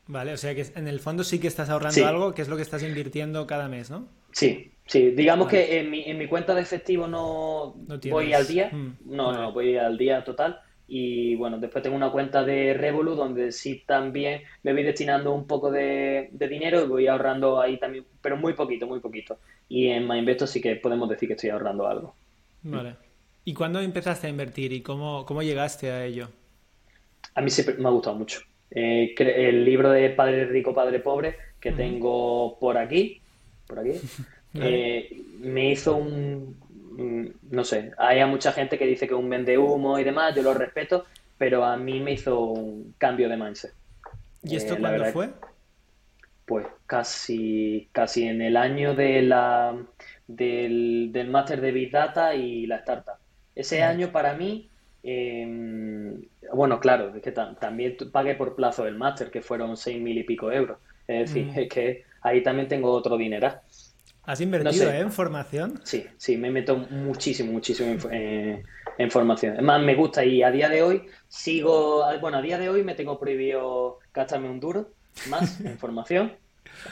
[0.08, 2.58] Vale, o sea que en el fondo sí que estás ahorrando algo, que es lo
[2.58, 4.08] que estás invirtiendo cada mes, ¿no?
[4.32, 5.12] Sí, sí.
[5.12, 7.76] Digamos que en mi, en mi cuenta de efectivo no,
[8.10, 8.70] voy al día.
[8.72, 10.60] Mm, no, no, voy al día total.
[10.88, 15.48] Y bueno, después tengo una cuenta de Revolut donde sí también me voy destinando un
[15.48, 19.40] poco de, dinero y voy ahorrando ahí también, pero muy poquito, muy poquito.
[19.70, 22.16] Y en MyInvestor sí que podemos decir que estoy ahorrando algo.
[22.64, 22.98] Vale.
[23.46, 26.30] ¿Y cuándo empezaste a invertir y cómo, cómo llegaste a ello?
[27.36, 28.42] A mí siempre me ha gustado mucho.
[28.76, 33.22] Eh, el libro de Padre Rico, Padre Pobre, que tengo por aquí,
[33.68, 33.92] por aquí,
[34.56, 36.58] eh, me hizo un,
[37.52, 40.56] no sé, hay mucha gente que dice que un vende humo y demás, yo lo
[40.56, 41.06] respeto,
[41.38, 43.74] pero a mí me hizo un cambio de mindset.
[44.44, 45.30] ¿Y esto eh, cuándo fue?
[46.46, 49.78] Pues casi, casi en el año de la,
[50.28, 53.16] del, del máster de Big Data y la startup.
[53.56, 54.70] Ese año para mí
[55.04, 56.22] Em,
[56.54, 60.24] bueno, claro, es que también pagué por plazo el máster, que fueron seis mil y
[60.24, 60.78] pico euros.
[61.08, 61.60] Es decir, mm.
[61.60, 63.54] es que ahí también tengo otro dinero.
[64.26, 65.82] ¿Has invertido en formación?
[65.84, 68.64] Sí, sí, me meto muchísimo, muchísimo en,
[68.98, 69.58] en, formación.
[69.58, 72.84] Es más, me gusta y a día de hoy sigo, bueno, a día de hoy
[72.84, 74.88] me tengo prohibido gastarme un duro
[75.28, 76.32] más en formación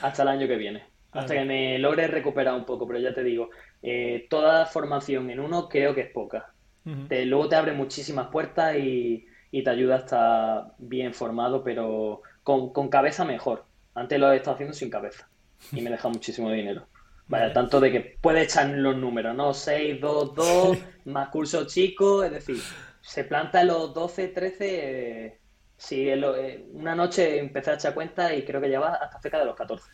[0.01, 0.83] hasta el año que viene.
[1.13, 3.49] Hasta que me logre recuperar un poco, pero ya te digo,
[3.81, 6.53] eh, toda formación en uno creo que es poca.
[6.85, 13.25] Luego te abre muchísimas puertas y, te ayuda a estar bien formado, pero con, cabeza
[13.25, 13.65] mejor.
[13.93, 15.27] Antes lo he estado haciendo sin cabeza
[15.71, 16.87] y me deja muchísimo dinero.
[17.27, 19.53] Vaya, tanto de que puedes echar los números, ¿no?
[19.53, 22.57] 6, 2, 2, más cursos chicos, es decir,
[23.01, 25.39] se planta en los 12, 13.
[25.77, 29.45] sí, eh, una noche empecé a echar cuenta y creo que lleva hasta cerca de
[29.45, 29.91] los 14.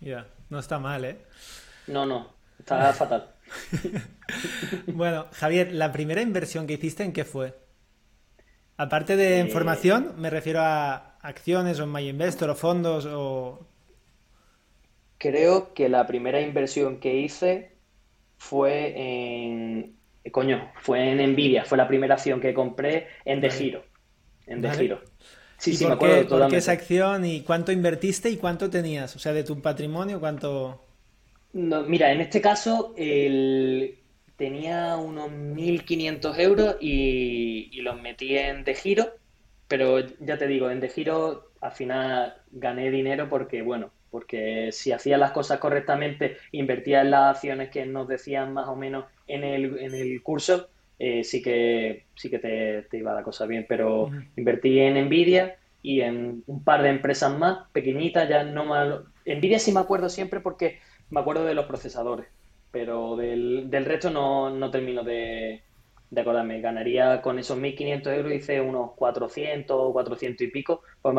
[0.00, 1.18] Ya, no está mal, ¿eh?
[1.86, 3.35] No, no, está fatal.
[4.86, 7.54] bueno, Javier, ¿la primera inversión que hiciste en qué fue?
[8.76, 13.66] Aparte de en eh, formación, me refiero a acciones o en MyInvestor o fondos o...
[15.18, 17.72] Creo que la primera inversión que hice
[18.36, 19.96] fue en...
[20.30, 23.84] Coño, fue en Nvidia, fue la primera acción que compré en De Giro.
[24.46, 25.00] En De Giro.
[25.56, 29.16] Sí, sí, me acuerdo ¿por qué esa acción y cuánto invertiste y cuánto tenías?
[29.16, 30.85] O sea, de tu patrimonio, ¿cuánto...?
[31.56, 33.98] No, mira, en este caso el...
[34.36, 39.06] tenía unos 1.500 euros y, los metí en De Giro,
[39.66, 44.92] pero ya te digo, en De Giro al final gané dinero porque, bueno, porque si
[44.92, 49.42] hacía las cosas correctamente, invertía en las acciones que nos decían más o menos en
[49.42, 54.10] el, en el curso, eh, sí que, sí que te, iba la cosa bien, pero
[54.36, 59.00] invertí en Nvidia y en un par de empresas más, pequeñitas, ya no más...
[59.24, 60.80] Nvidia sí me acuerdo siempre porque
[61.10, 62.26] me acuerdo de los procesadores,
[62.70, 65.62] pero del, resto no, no termino de,
[66.10, 66.60] de acordarme.
[66.60, 70.82] Ganaría con esos 1.500 euros, hice unos 400, 400 y pico.
[71.02, 71.14] Pues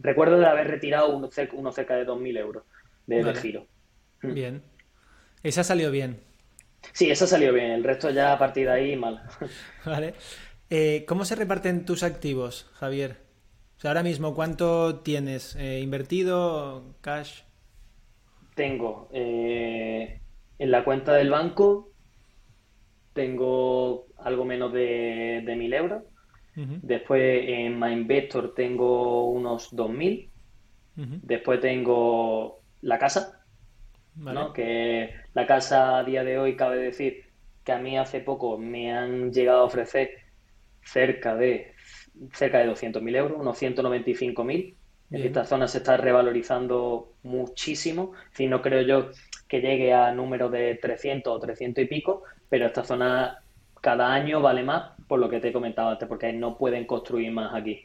[0.00, 2.64] recuerdo de haber retirado unos cerca, de 2.000 euros
[3.06, 3.66] de, giro.
[4.22, 4.34] Mm.
[4.34, 4.62] Bien.
[5.42, 6.20] Esa salió bien.
[6.92, 7.70] Sí, eso salió bien.
[7.70, 9.22] El resto ya a partir de ahí mal.
[9.84, 10.14] Vale.
[10.68, 13.16] Eh, ¿Cómo se reparten tus activos, Javier?
[13.76, 17.40] O sea, ahora mismo, ¿cuánto tienes eh, invertido, cash?
[18.60, 20.20] Tengo eh,
[20.58, 21.92] en la cuenta del banco,
[23.14, 26.02] tengo algo menos de, de 1.000 euros.
[26.54, 30.28] Después en MyInvestor tengo unos 2.000.
[31.22, 33.42] Después tengo la casa,
[34.52, 37.24] que la casa a día de hoy cabe decir
[37.64, 40.10] que a mí hace poco me han llegado a ofrecer
[40.84, 41.72] cerca de
[42.34, 44.76] cerca de 200.000 euros, unos 195.000.
[45.10, 48.12] Esta zona se está revalorizando muchísimo.
[48.32, 49.10] Si no creo yo
[49.48, 53.42] que llegue a números de 300 o 300 y pico, pero esta zona
[53.80, 57.32] cada año vale más por lo que te he comentado antes, porque no pueden construir
[57.32, 57.84] más aquí.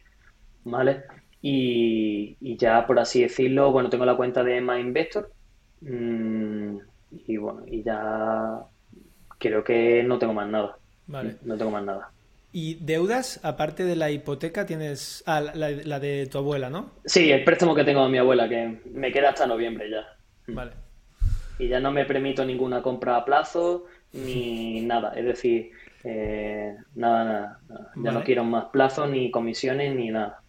[0.64, 1.04] ¿Vale?
[1.42, 5.32] Y, y ya por así decirlo, bueno, tengo la cuenta de MyInvestor,
[5.82, 6.78] Mm,
[7.12, 8.60] y bueno, y ya
[9.38, 10.78] creo que no tengo más nada.
[11.08, 11.38] Vale.
[11.44, 12.15] No tengo más nada.
[12.58, 16.92] ¿Y deudas, aparte de la hipoteca, tienes ah, la, de tu abuela, ¿no?
[17.04, 20.08] Sí, el préstamo que tengo de mi abuela, que me queda hasta noviembre ya.
[20.48, 20.56] Mm.
[20.56, 20.72] Vale.
[21.60, 25.12] Y ya no me permito ninguna compra a plazo ni nada.
[25.18, 25.72] Es decir,
[26.06, 30.40] eh, nada, nada, Ya no quiero más plazos, ni comisiones, ni nada.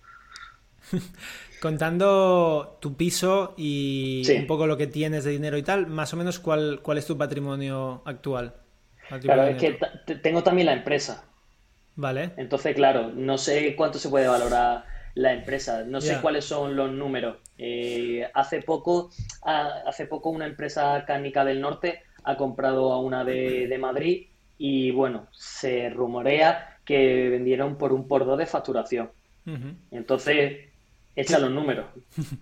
[1.61, 6.16] Contando tu piso y un poco lo que tienes de dinero y tal, más o
[6.16, 8.54] menos cuál, cuál es tu patrimonio actual.
[9.22, 9.76] claro, es que
[10.22, 11.24] tengo también la empresa.
[11.97, 12.32] Vale.
[12.36, 14.84] Entonces, claro, no sé cuánto se puede valorar
[15.14, 17.38] la empresa, no sé cuáles son los números.
[17.57, 19.11] Eh, hace poco,
[19.42, 24.26] hace poco una empresa cárnica del norte ha comprado a una de, de Madrid
[24.59, 29.11] y bueno, se rumorea que vendieron por un por dos de facturación.
[29.90, 30.66] Entonces,
[31.16, 31.86] Echa los números,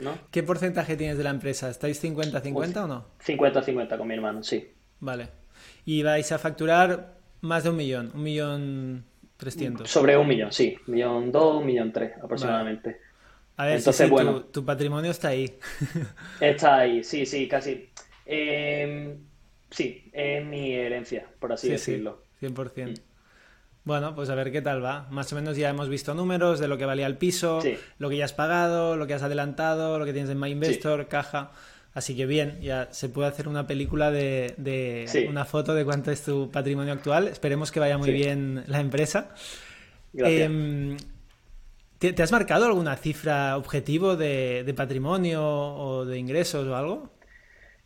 [0.00, 0.18] ¿no?
[0.32, 1.70] ¿Qué porcentaje tienes de la empresa?
[1.70, 3.06] ¿Estáis 50-50 o no?
[3.24, 4.68] 50-50 con mi hermano, sí.
[4.98, 5.28] Vale.
[5.84, 8.10] ¿Y vais a facturar más de un millón?
[8.14, 9.04] ¿Un millón
[9.36, 9.90] trescientos?
[9.90, 10.76] Sobre un millón, sí.
[10.86, 13.00] Un millón dos, un millón tres aproximadamente.
[13.56, 15.58] A ver, Entonces, bueno, tu, patrimonio está ahí.
[16.40, 17.88] está ahí, sí, sí, casi.
[18.26, 19.16] Em,
[19.70, 22.22] sí, es mi herencia, por así decirlo.
[22.40, 23.00] Sí, 100%.
[23.84, 25.06] Bueno, pues a ver qué tal va.
[25.10, 27.60] Más o menos ya hemos visto números de lo que valía el piso,
[27.98, 31.52] lo que ya has pagado, lo que has adelantado, lo que tienes en MyInvestor, caja.
[31.94, 36.24] Así que bien, ya se puede hacer una película de, una foto de cuánto es
[36.24, 37.28] tu patrimonio actual.
[37.28, 39.32] Esperemos que vaya muy bien la empresa.
[40.12, 40.96] Em,
[41.98, 47.10] ¿te, has marcado alguna cifra objetivo de, patrimonio o de ingresos o algo?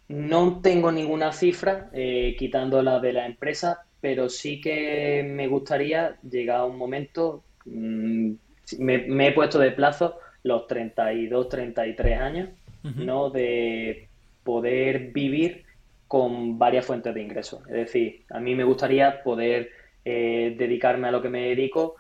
[0.08, 6.16] No tengo ninguna cifra, eh, quitando la de la empresa, pero sí que me gustaría
[6.22, 8.32] llegar a un momento, mm,
[8.78, 12.48] me, he puesto de plazo los 32, 33 años,
[12.82, 13.30] ¿no?
[13.30, 14.08] De
[14.44, 15.64] poder vivir
[16.08, 17.60] con varias fuentes de ingresos.
[17.66, 19.70] Es decir, a mí me gustaría poder
[20.04, 21.96] eh, dedicarme a lo que me dedico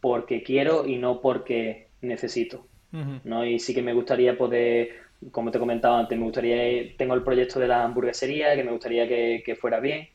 [0.00, 2.66] porque quiero y no porque necesito.
[3.24, 3.44] ¿no?
[3.44, 4.88] Y sí que me gustaría poder,
[5.30, 9.06] como te comentaba antes, me gustaría, tengo el proyecto de la hamburguesería, que me gustaría
[9.06, 10.08] que, fuera bien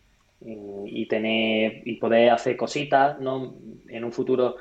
[0.44, 3.56] y, tener y poder hacer cositas, ¿no?
[3.88, 4.56] En un futuro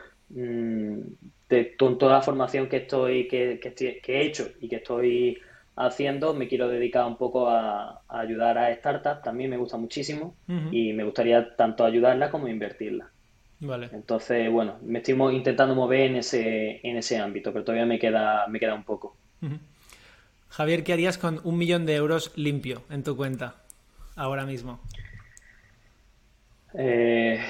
[1.50, 5.38] mm, con toda la formación que estoy, que, que, he hecho y que estoy
[5.76, 10.34] haciendo, me quiero dedicar un poco a, ayudar a startups, también me gusta muchísimo
[10.70, 13.10] y me gustaría tanto ayudarla como invertirla.
[13.60, 13.90] Vale.
[13.92, 18.46] Entonces, bueno, me estoy intentando mover en ese, en ese ámbito, pero todavía me queda,
[18.48, 19.16] me queda un poco.
[20.48, 23.56] Javier, ¿qué harías con un millón de euros limpio en tu cuenta
[24.16, 24.80] ahora mismo?
[26.74, 27.40] Eh...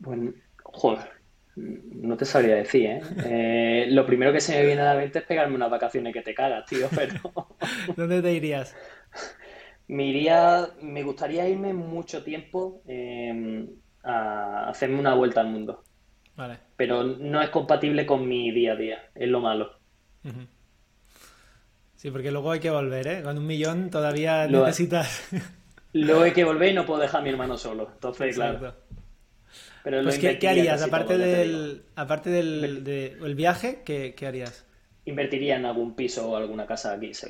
[0.00, 0.32] Bueno,
[0.72, 1.20] joder,
[1.56, 3.02] no te sabría decir, ¿eh?
[3.24, 3.86] ¿eh?
[3.90, 6.34] Lo primero que se me viene a la mente es pegarme unas vacaciones que te
[6.34, 7.20] cagas, tío, pero...
[7.96, 8.76] ¿Dónde te irías?
[9.88, 13.68] Me iría, me gustaría irme mucho tiempo em,
[14.04, 15.82] a hacerme una vuelta al mundo.
[16.36, 16.58] Vale.
[16.76, 19.78] Pero no es compatible con mi día a día, es lo malo.
[21.96, 23.22] Sí, porque luego hay que volver, ¿eh?
[23.22, 25.28] Con un millón todavía necesitas.
[25.92, 27.90] luego hay que volver y no puedo dejar a mi hermano solo.
[27.92, 28.74] Entonces, claro.
[29.82, 30.82] Pero pues ¿qué, harías?
[30.82, 34.66] Aparte del, aparte del viaje, ¿qué, harías?
[35.04, 37.28] Invertiría en algún piso o alguna casa aquí, sí.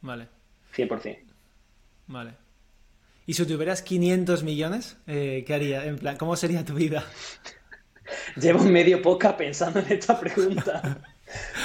[0.00, 0.28] Vale.
[0.74, 1.18] 100%.
[2.06, 2.32] Vale.
[3.26, 5.84] ¿Y si tuvieras 500 millones, eh, qué harías?
[5.84, 7.04] En plan, ¿cómo sería tu vida?
[8.36, 11.02] Llevo medio poca pensando en esta pregunta.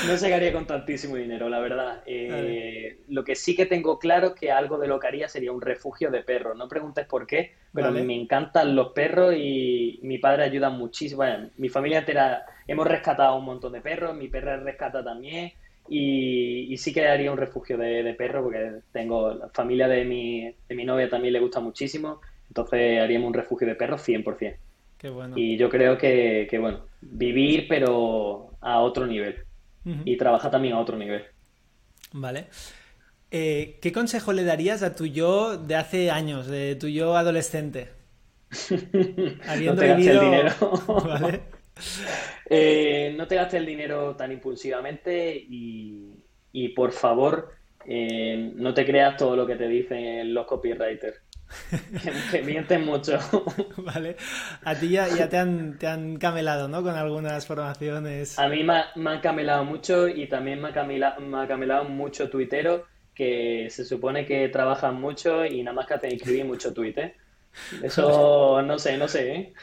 [0.07, 2.01] No se haría con tantísimo dinero, la verdad.
[2.05, 5.51] Eh, lo que sí que tengo claro es que algo de lo que haría sería
[5.51, 6.57] un refugio de perros.
[6.57, 11.17] No preguntes por qué, pero me encantan los perros y mi padre ayuda muchísimo.
[11.17, 15.51] Bueno, mi familia entera hemos rescatado un montón de perros, mi perra rescata también.
[15.87, 20.75] Y, sí que haría un refugio de, perros porque tengo la familia de mi, de
[20.75, 22.21] mi novia también le gusta muchísimo.
[22.47, 24.55] Entonces haríamos un refugio de perros 100%.
[24.97, 25.35] Qué bueno.
[25.37, 29.43] Y yo creo que, que, bueno, vivir pero a otro nivel
[29.83, 31.23] y trabaja también a otro nivel.
[32.13, 32.47] Vale.
[33.31, 37.89] Eh, ¿Qué consejo le darías a tu yo de hace años, de tu yo adolescente?
[38.69, 40.51] no te gastes el dinero.
[42.53, 47.53] Eh, no te gastes el dinero tan impulsivamente y, por favor,
[47.85, 51.21] eh, no te creas todo lo que te dicen los copywriters.
[52.31, 53.19] que, mienten mucho.
[53.77, 54.15] vale.
[54.63, 56.83] A ti ya, te, han, te, han, camelado, ¿no?
[56.83, 58.37] Con algunas formaciones.
[58.39, 63.85] A mí me, han camelado mucho y también me ha, camelado, mucho tuitero que se
[63.85, 67.15] supone que trabajan mucho y nada más que te escribir mucho tuit, ¿eh?
[67.83, 69.53] Eso no sé, no sé, ¿eh?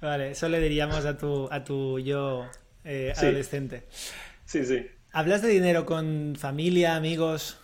[0.00, 2.46] Vale, eso le diríamos a tu, a tu yo
[2.84, 3.84] eh, adolescente.
[4.44, 4.86] Sí, sí.
[5.12, 7.58] ¿Hablas de dinero con familia, amigos?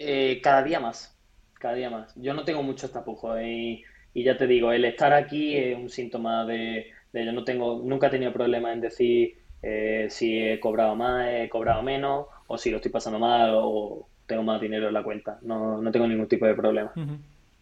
[0.00, 1.17] Eh, cada día más
[1.58, 2.14] cada día más.
[2.16, 3.84] Yo no tengo mucho tapujo y,
[4.14, 8.08] y ya te digo, el estar aquí es un síntoma de, yo no tengo, nunca
[8.08, 12.70] he tenido problema en decir eh, si he cobrado más, he cobrado menos, o si
[12.70, 15.38] lo estoy pasando mal o tengo más dinero en la cuenta.
[15.42, 16.92] No, no tengo ningún tipo de problema.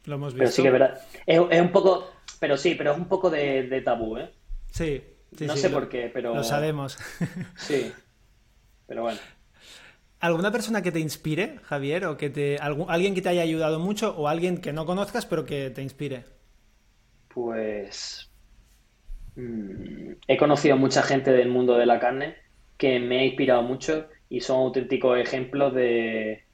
[0.04, 0.38] Lo hemos visto.
[0.38, 1.00] Pero sí que verdad.
[1.26, 4.30] Es, es, un poco, pero sí, pero es un poco de, tabú, ¿eh?
[4.70, 5.02] Sí.
[5.40, 6.34] no sé por qué, pero...
[6.34, 6.98] Lo sabemos.
[7.56, 7.92] sí.
[8.86, 9.18] Pero bueno.
[10.20, 12.06] ¿Alguna persona que te inspire, Javier?
[12.06, 15.44] ¿O que te, alguien que te haya ayudado mucho o alguien que no conozcas pero
[15.44, 16.24] que te inspire?
[17.28, 18.30] Pues
[19.36, 22.36] mm, he conocido a mucha gente del mundo de la carne
[22.78, 26.44] que me ha inspirado mucho y son auténticos ejemplos de,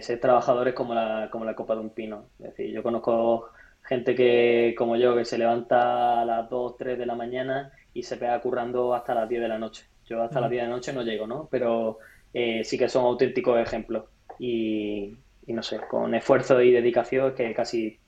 [0.00, 2.26] ser trabajadores como la, como la copa de un pino.
[2.38, 3.50] Es decir, yo conozco
[3.82, 8.02] gente que, como yo, que se levanta a las 2, 3 de la mañana y
[8.02, 9.84] se pega currando hasta las 10 de la noche.
[10.06, 11.48] Yo hasta las 10 de la noche no llego, ¿no?
[11.50, 11.98] Pero
[12.34, 14.04] eh, sí que son auténticos ejemplos.
[14.38, 15.16] Y,
[15.46, 17.98] no sé, con esfuerzo y dedicación que casi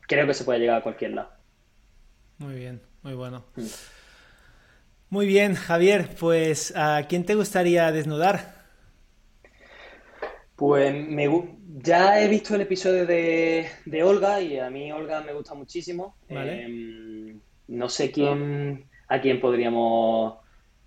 [0.00, 1.30] creo que se puede llegar a cualquier lado.
[2.38, 3.44] Muy bien, muy bueno.
[3.56, 3.66] Mm.
[5.10, 8.58] Muy bien, Javier, pues ¿a quién te gustaría desnudar?
[10.56, 11.28] Pues me,
[11.82, 13.70] ya he visto el episodio de,
[14.04, 16.16] Olga y a mí Olga me gusta muchísimo.
[16.28, 20.38] Em, no sé quién a quién podríamos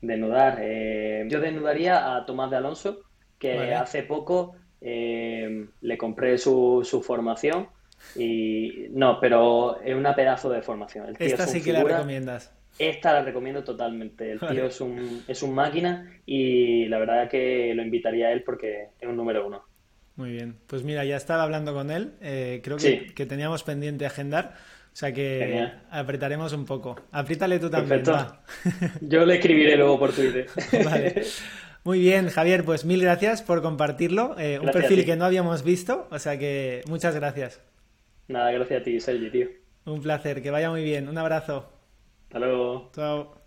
[0.02, 0.58] Desnudar.
[0.62, 3.02] Eh, yo desnudaría a Tomás de Alonso,
[3.38, 7.68] que hace poco eh, le compré su, su, formación.
[8.16, 11.16] Y no, pero es una pedazo de formación.
[11.20, 12.52] Esta sí que la recomiendas.
[12.80, 14.32] Esta la recomiendo totalmente.
[14.32, 18.44] El tío es un, es un máquina y la verdad que lo invitaría a él
[18.44, 19.64] porque es un número uno.
[20.16, 20.58] Muy bien.
[20.68, 22.14] Pues mira, ya estaba hablando con él.
[22.22, 24.56] Eh, creo que, que, teníamos pendiente agendar.
[24.92, 27.00] O sea que apretaremos un poco.
[27.12, 28.04] Apriétale tú también.
[28.04, 28.38] Perfecto.
[29.02, 30.48] Yo le escribiré luego por Twitter.
[30.86, 31.24] vale.
[31.84, 34.36] Muy bien, Javier, pues mil gracias por compartirlo.
[34.38, 37.62] Eh, un perfil que no habíamos visto, o sea que muchas gracias.
[38.28, 39.48] Nada, gracias a ti, Sergi, tío.
[39.86, 41.08] Un placer, que vaya muy bien.
[41.08, 41.72] Un abrazo.
[42.28, 42.92] Hasta luego.
[42.94, 43.41] Chao.